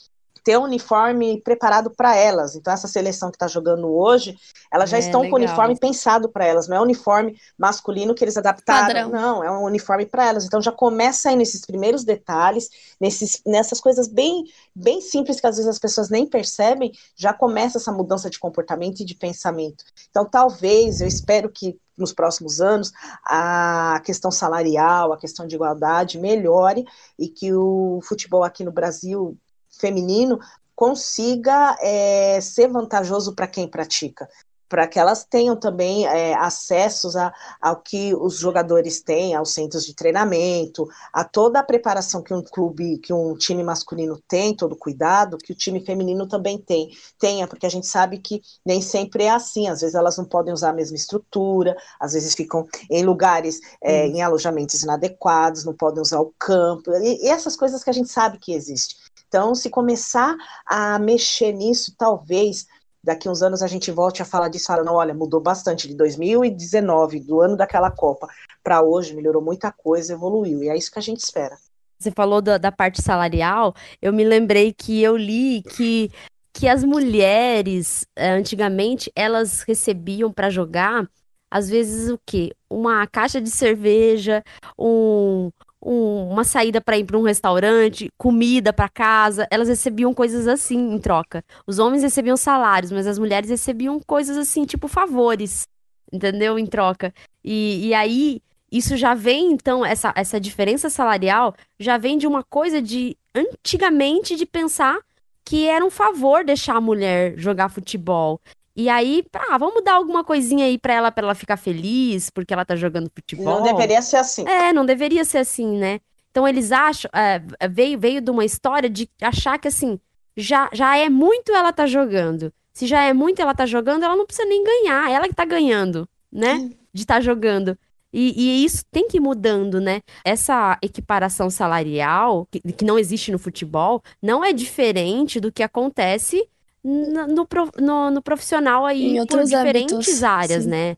[0.45, 2.55] ter um uniforme preparado para elas.
[2.55, 4.37] Então, essa seleção que está jogando hoje,
[4.71, 5.39] elas já É, estão com o legal.
[5.39, 9.09] uniforme pensado para elas, não é um uniforme masculino que eles adaptaram, Padrão.
[9.09, 10.45] não, é um uniforme para elas.
[10.45, 12.69] Então, já começa aí nesses primeiros detalhes,
[13.01, 17.79] nesses, nessas coisas bem, bem simples que às vezes as pessoas nem percebem, já começa
[17.79, 19.83] essa mudança de comportamento e de pensamento.
[20.11, 22.91] Então, talvez, eu espero que nos próximos anos
[23.25, 26.83] a questão salarial, a questão de igualdade melhore
[27.17, 29.37] e que o futebol aqui no Brasil
[29.85, 30.39] feminino
[30.75, 34.27] consiga é, ser vantajoso para quem pratica,
[34.67, 37.31] para que elas tenham também é, acessos a,
[37.61, 42.41] ao que os jogadores têm, aos centros de treinamento, a toda a preparação que um
[42.41, 46.89] clube, que um time masculino tem, todo o cuidado, que o time feminino também tem,
[47.19, 50.51] tenha, porque a gente sabe que nem sempre é assim, às vezes elas não podem
[50.51, 56.01] usar a mesma estrutura, às vezes ficam em lugares, é, em alojamentos inadequados, não podem
[56.01, 59.04] usar o campo, e, e essas coisas que a gente sabe que existe.
[59.27, 60.35] Então, se começar
[60.65, 62.65] a mexer nisso, talvez
[63.05, 67.19] daqui uns anos a gente volte a falar disso, falando, olha, mudou bastante de 2019,
[67.19, 68.27] do ano daquela Copa,
[68.63, 71.55] para hoje, melhorou muita coisa, evoluiu, e é isso que a gente espera.
[71.99, 76.11] Você falou da, da parte salarial, eu me lembrei que eu li que,
[76.51, 81.07] que as mulheres, eh, antigamente, elas recebiam para jogar,
[81.49, 82.53] às vezes, o quê?
[82.69, 84.43] Uma caixa de cerveja,
[84.77, 85.51] um,
[85.85, 90.77] um- uma saída para ir para um restaurante, comida para casa, elas recebiam coisas assim
[90.93, 91.43] em troca.
[91.67, 95.67] Os homens recebiam salários, mas as mulheres recebiam coisas assim, tipo favores,
[96.11, 96.57] entendeu?
[96.57, 97.13] Em troca.
[97.43, 102.43] E, e aí, isso já vem, então, essa, essa diferença salarial já vem de uma
[102.43, 104.97] coisa de antigamente de pensar
[105.45, 108.41] que era um favor deixar a mulher jogar futebol.
[108.75, 112.53] E aí, ah, vamos dar alguma coisinha aí pra ela, pra ela ficar feliz, porque
[112.53, 113.45] ela tá jogando futebol.
[113.45, 114.45] Não deveria ser assim.
[114.47, 115.99] É, não deveria ser assim, né?
[116.29, 119.97] Então eles acham, é, veio, veio de uma história de achar que assim,
[120.35, 122.51] já, já é muito ela tá jogando.
[122.73, 125.45] Se já é muito ela tá jogando, ela não precisa nem ganhar, ela que tá
[125.45, 126.69] ganhando, né?
[126.93, 127.77] De estar jogando.
[128.11, 130.01] E, e isso tem que ir mudando, né?
[130.25, 136.45] Essa equiparação salarial, que, que não existe no futebol, não é diferente do que acontece
[136.85, 137.47] no,
[137.79, 140.69] no, no profissional aí Em por diferentes âmbitos, áreas, sim.
[140.69, 140.97] né?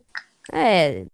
[0.52, 1.06] É,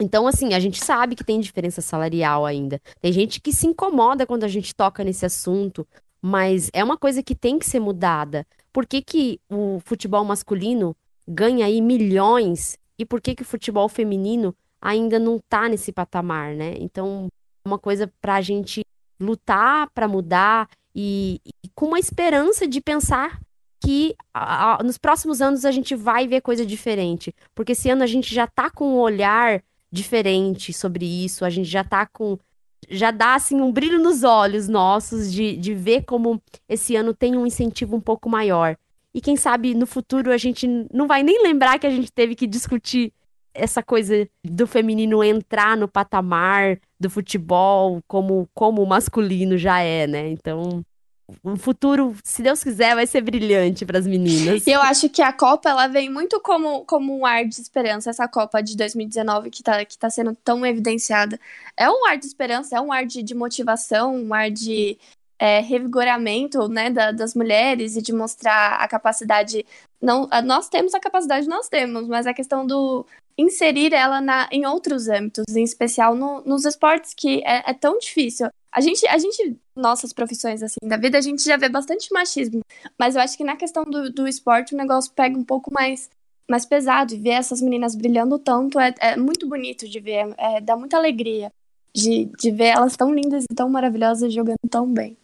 [0.00, 2.80] então, assim, a gente sabe que tem diferença salarial ainda.
[3.00, 5.86] Tem gente que se incomoda quando a gente toca nesse assunto,
[6.20, 8.46] mas é uma coisa que tem que ser mudada.
[8.72, 10.94] Por que que o futebol masculino
[11.26, 16.54] ganha aí milhões e por que, que o futebol feminino ainda não tá nesse patamar,
[16.54, 16.74] né?
[16.78, 17.28] Então,
[17.64, 18.82] é uma coisa pra gente
[19.20, 23.40] lutar para mudar e, e, com uma esperança de pensar
[23.80, 27.34] que a, a, nos próximos anos a gente vai ver coisa diferente.
[27.54, 31.68] Porque esse ano a gente já tá com um olhar diferente sobre isso, a gente
[31.68, 32.38] já tá com.
[32.88, 37.36] Já dá assim um brilho nos olhos nossos de, de ver como esse ano tem
[37.36, 38.76] um incentivo um pouco maior.
[39.12, 42.34] E quem sabe no futuro a gente não vai nem lembrar que a gente teve
[42.34, 43.12] que discutir
[43.52, 50.06] essa coisa do feminino entrar no patamar do futebol como, como o masculino já é,
[50.06, 50.28] né?
[50.30, 50.84] Então,
[51.42, 54.64] o futuro, se Deus quiser, vai ser brilhante para as meninas.
[54.66, 58.10] E eu acho que a Copa ela vem muito como, como um ar de esperança,
[58.10, 61.38] essa Copa de 2019 que está que tá sendo tão evidenciada.
[61.76, 64.98] É um ar de esperança, é um ar de, de motivação, um ar de
[65.38, 69.64] é, revigoramento né, da, das mulheres e de mostrar a capacidade.
[70.00, 73.06] Não, nós temos a capacidade, nós temos, mas a questão do
[73.36, 77.98] inserir ela na, em outros âmbitos, em especial no, nos esportes que é, é tão
[77.98, 78.48] difícil.
[78.70, 82.60] A gente, a gente, nossas profissões assim da vida, a gente já vê bastante machismo,
[82.98, 86.10] mas eu acho que na questão do, do esporte o negócio pega um pouco mais,
[86.48, 90.60] mais pesado e ver essas meninas brilhando tanto é, é muito bonito de ver, é,
[90.60, 91.50] dá muita alegria
[91.94, 95.16] de, de ver elas tão lindas e tão maravilhosas jogando tão bem.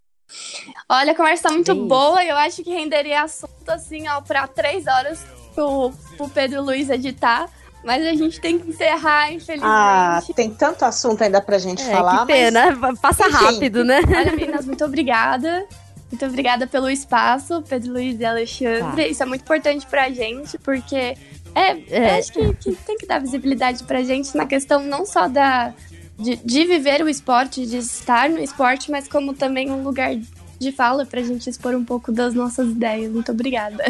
[0.88, 1.86] Olha, a conversa tá muito Sim.
[1.86, 5.24] boa e eu acho que renderia assunto assim, ó, pra três horas
[5.54, 7.48] pro, pro Pedro Luiz editar.
[7.84, 9.62] Mas a gente tem que encerrar, infelizmente.
[9.62, 12.20] Ah, tem tanto assunto ainda pra gente é, falar.
[12.20, 12.98] Que pena, mas...
[12.98, 13.44] passa Enfim.
[13.44, 14.00] rápido, né?
[14.06, 15.66] Olha, meninas, muito obrigada.
[16.10, 19.02] Muito obrigada pelo espaço, Pedro Luiz e Alexandre.
[19.02, 19.08] Tá.
[19.08, 21.16] Isso é muito importante pra gente, porque
[21.54, 22.18] é, é.
[22.18, 25.74] acho que, que, tem que dar visibilidade pra gente na questão não só da,
[26.18, 30.14] de, de viver o esporte, de estar no esporte, mas como também um lugar
[30.58, 33.12] de fala pra gente expor um pouco das nossas ideias.
[33.12, 33.84] Muito obrigada.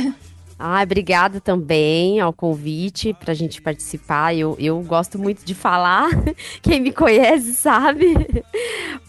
[0.66, 4.34] Ah, obrigada também ao convite para a gente participar.
[4.34, 6.08] Eu, eu gosto muito de falar,
[6.62, 8.14] quem me conhece sabe.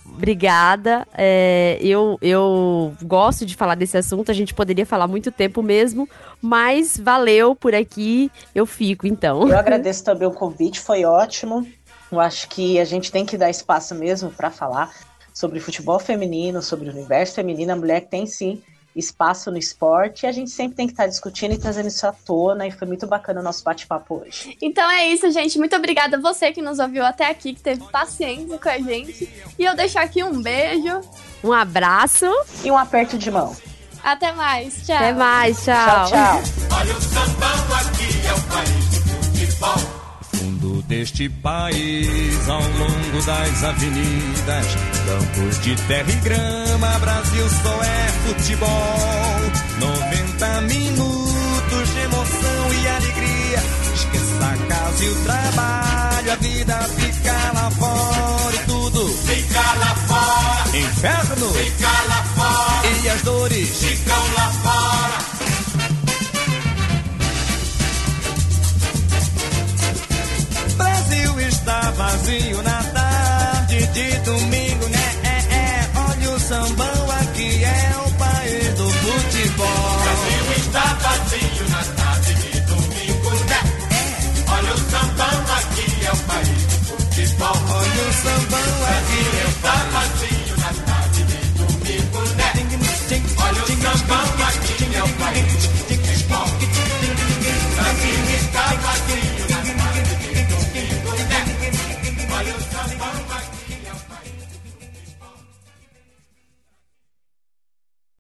[0.06, 1.08] obrigada.
[1.18, 6.10] É, eu, eu gosto de falar desse assunto, a gente poderia falar muito tempo mesmo,
[6.42, 9.48] mas valeu por aqui, eu fico então.
[9.48, 11.66] Eu agradeço também o convite, foi ótimo.
[12.12, 14.92] Eu acho que a gente tem que dar espaço mesmo para falar
[15.34, 17.72] sobre futebol feminino, sobre o universo feminino.
[17.72, 18.62] A mulher tem sim
[18.96, 22.12] espaço no esporte e a gente sempre tem que estar discutindo e trazendo isso à
[22.12, 24.58] tona e foi muito bacana o nosso bate-papo hoje.
[24.62, 25.58] Então é isso, gente.
[25.58, 29.30] Muito obrigada a você que nos ouviu até aqui, que teve paciência com a gente.
[29.60, 31.02] E eu deixo aqui um beijo,
[31.44, 32.26] um abraço
[32.64, 33.56] e um aperto de mão.
[34.04, 34.96] Até mais, tchau.
[34.96, 35.76] Até mais, tchau.
[35.76, 36.78] Tchau, tchau.
[36.78, 40.05] Olha o sambão aqui é o país de futebol
[40.88, 44.66] deste país, ao longo das avenidas,
[45.06, 48.70] campos de terra e grama, Brasil só é futebol.
[49.80, 53.64] 90 minutos de emoção e alegria,
[53.94, 59.96] esqueça a casa e o trabalho, a vida fica lá fora e tudo fica lá
[60.08, 60.78] fora.
[60.78, 65.55] Inferno fica lá fora e as dores ficam lá fora.
[71.48, 75.16] está vazio na tarde de domingo, né?
[75.24, 79.68] É, é, é, olha o sambão aqui, é o país do futebol.
[79.68, 83.60] O Brasil está vazio na tarde de domingo, né?
[83.92, 84.52] É.
[84.52, 87.58] Olha o sambão aqui, é o país do futebol.
[87.70, 90.15] Olha o sambão aqui, é o país do futebol.